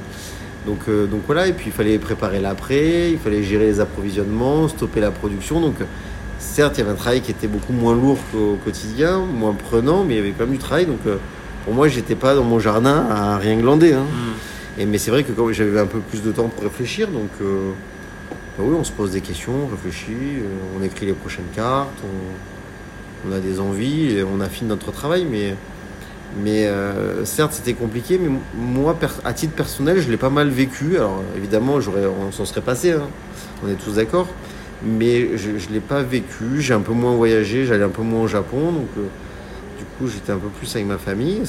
Donc, 0.65 0.79
euh, 0.87 1.05
donc 1.05 1.21
voilà, 1.25 1.47
et 1.47 1.53
puis 1.53 1.65
il 1.67 1.73
fallait 1.73 1.97
préparer 1.99 2.39
l'après, 2.39 3.11
il 3.11 3.17
fallait 3.17 3.43
gérer 3.43 3.65
les 3.65 3.79
approvisionnements, 3.81 4.69
stopper 4.69 5.01
la 5.01 5.11
production. 5.11 5.59
Donc 5.59 5.75
certes, 6.39 6.77
il 6.77 6.79
y 6.79 6.83
avait 6.83 6.91
un 6.91 6.95
travail 6.95 7.19
qui 7.21 7.31
était 7.31 7.47
beaucoup 7.47 7.73
moins 7.73 7.93
lourd 7.93 8.17
qu'au 8.31 8.57
quotidien, 8.63 9.19
moins 9.19 9.51
prenant, 9.53 10.05
mais 10.05 10.13
il 10.13 10.17
y 10.17 10.19
avait 10.21 10.31
quand 10.31 10.45
même 10.45 10.53
du 10.53 10.59
travail. 10.59 10.85
Donc 10.85 10.99
euh, 11.07 11.17
pour 11.65 11.73
moi, 11.73 11.89
j'étais 11.89 12.15
pas 12.15 12.35
dans 12.35 12.43
mon 12.45 12.59
jardin 12.59 13.05
à 13.09 13.37
rien 13.37 13.57
glander. 13.57 13.91
hein. 13.93 14.05
Et, 14.77 14.85
mais 14.85 14.97
c'est 14.97 15.11
vrai 15.11 15.23
que 15.25 15.33
quand 15.33 15.51
j'avais 15.51 15.79
un 15.79 15.85
peu 15.87 15.99
plus 15.99 16.21
de 16.23 16.31
temps 16.31 16.47
pour 16.47 16.63
réfléchir, 16.63 17.09
donc 17.09 17.29
bah 18.57 18.63
oui, 18.67 18.75
on 18.77 18.83
se 18.83 18.91
pose 18.91 19.11
des 19.11 19.21
questions, 19.21 19.53
on 19.65 19.67
réfléchit, 19.67 20.11
euh, 20.11 20.79
on 20.79 20.83
écrit 20.83 21.07
les 21.07 21.13
prochaines 21.13 21.49
cartes, 21.55 21.89
on, 22.03 23.29
on 23.29 23.31
a 23.33 23.39
des 23.39 23.59
envies, 23.59 24.11
et 24.11 24.23
on 24.23 24.39
affine 24.41 24.67
notre 24.67 24.91
travail, 24.91 25.25
mais, 25.29 25.55
mais 26.43 26.67
euh, 26.67 27.25
certes 27.25 27.53
c'était 27.53 27.73
compliqué, 27.73 28.19
mais 28.19 28.29
moi, 28.55 28.95
à 29.25 29.33
titre 29.33 29.53
personnel, 29.53 29.99
je 29.99 30.11
l'ai 30.11 30.17
pas 30.17 30.29
mal 30.29 30.49
vécu. 30.49 30.97
Alors 30.97 31.23
évidemment, 31.35 31.81
j'aurais, 31.81 32.05
on 32.05 32.31
s'en 32.31 32.45
serait 32.45 32.61
passé, 32.61 32.91
hein, 32.91 33.07
on 33.65 33.69
est 33.69 33.75
tous 33.75 33.95
d'accord, 33.95 34.27
mais 34.85 35.37
je 35.37 35.49
ne 35.49 35.73
l'ai 35.73 35.79
pas 35.79 36.03
vécu, 36.03 36.59
j'ai 36.61 36.73
un 36.75 36.81
peu 36.81 36.93
moins 36.93 37.15
voyagé, 37.15 37.65
j'allais 37.65 37.85
un 37.85 37.89
peu 37.89 38.03
moins 38.03 38.21
au 38.21 38.27
Japon, 38.27 38.71
donc 38.71 38.89
euh, 38.97 39.07
du 39.79 39.85
coup 39.97 40.07
j'étais 40.07 40.31
un 40.31 40.37
peu 40.37 40.49
plus 40.49 40.73
avec 40.75 40.87
ma 40.87 40.97
famille, 40.97 41.41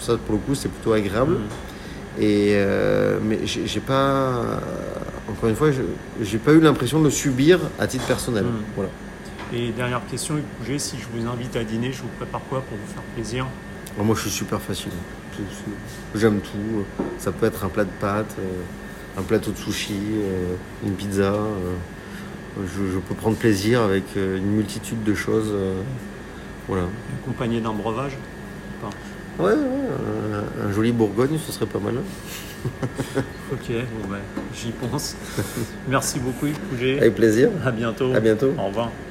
ça 0.00 0.16
pour 0.26 0.34
le 0.34 0.40
coup 0.40 0.54
c'est 0.54 0.68
plutôt 0.68 0.94
agréable. 0.94 1.34
Hmm. 1.34 2.22
Et 2.22 2.54
euh, 2.54 3.18
mais 3.22 3.38
j'ai 3.44 3.80
pas, 3.80 4.60
encore 5.30 5.48
une 5.48 5.56
fois, 5.56 5.70
je- 5.72 5.82
j'ai 6.22 6.38
pas 6.38 6.52
eu 6.52 6.60
l'impression 6.60 6.98
de 6.98 7.04
le 7.04 7.10
subir 7.10 7.58
à 7.78 7.86
titre 7.86 8.06
personnel. 8.06 8.44
Mm. 8.44 8.62
Voilà. 8.76 8.90
Et 9.52 9.70
dernière 9.72 10.02
question, 10.08 10.36
si 10.78 10.96
je 10.98 11.06
vous 11.20 11.26
invite 11.28 11.56
à 11.56 11.64
dîner, 11.64 11.92
je 11.92 12.02
vous 12.02 12.08
prépare 12.18 12.40
quoi 12.48 12.60
pour 12.60 12.78
vous 12.78 12.92
faire 12.92 13.02
plaisir? 13.14 13.46
Alors, 13.94 14.06
moi, 14.06 14.14
je 14.14 14.22
suis 14.22 14.30
super 14.30 14.60
facile. 14.60 14.92
J'aime 16.14 16.40
tout. 16.40 16.84
Ça 17.18 17.32
peut 17.32 17.46
être 17.46 17.64
un 17.64 17.68
plat 17.68 17.84
de 17.84 17.90
pâtes, 18.00 18.36
euh, 18.38 19.18
un 19.18 19.22
plateau 19.22 19.50
de 19.52 19.56
sushi, 19.56 19.94
euh, 20.16 20.54
une 20.86 20.92
pizza. 20.92 21.32
euh, 21.32 21.74
je, 22.62 22.92
je 22.92 22.98
peux 22.98 23.14
prendre 23.14 23.36
plaisir 23.36 23.80
avec 23.80 24.04
une 24.16 24.52
multitude 24.56 25.02
de 25.04 25.14
choses. 25.14 25.52
voilà. 26.68 26.84
Accompagné 27.22 27.60
d'un 27.60 27.72
breuvage? 27.72 28.16
Ouais, 29.38 29.46
ouais, 29.46 29.54
un, 29.54 30.68
un 30.68 30.72
joli 30.72 30.92
Bourgogne, 30.92 31.38
ce 31.44 31.52
serait 31.52 31.66
pas 31.66 31.78
mal. 31.78 31.94
Ok, 33.52 33.66
bon 33.68 34.08
ben, 34.08 34.18
j'y 34.54 34.70
pense. 34.70 35.16
Merci 35.88 36.20
beaucoup 36.20 36.46
Pouget. 36.70 36.98
Avec 36.98 37.14
plaisir. 37.16 37.50
À 37.64 37.70
bientôt. 37.70 38.14
À 38.14 38.20
bientôt. 38.20 38.52
Au 38.58 38.66
revoir. 38.66 38.90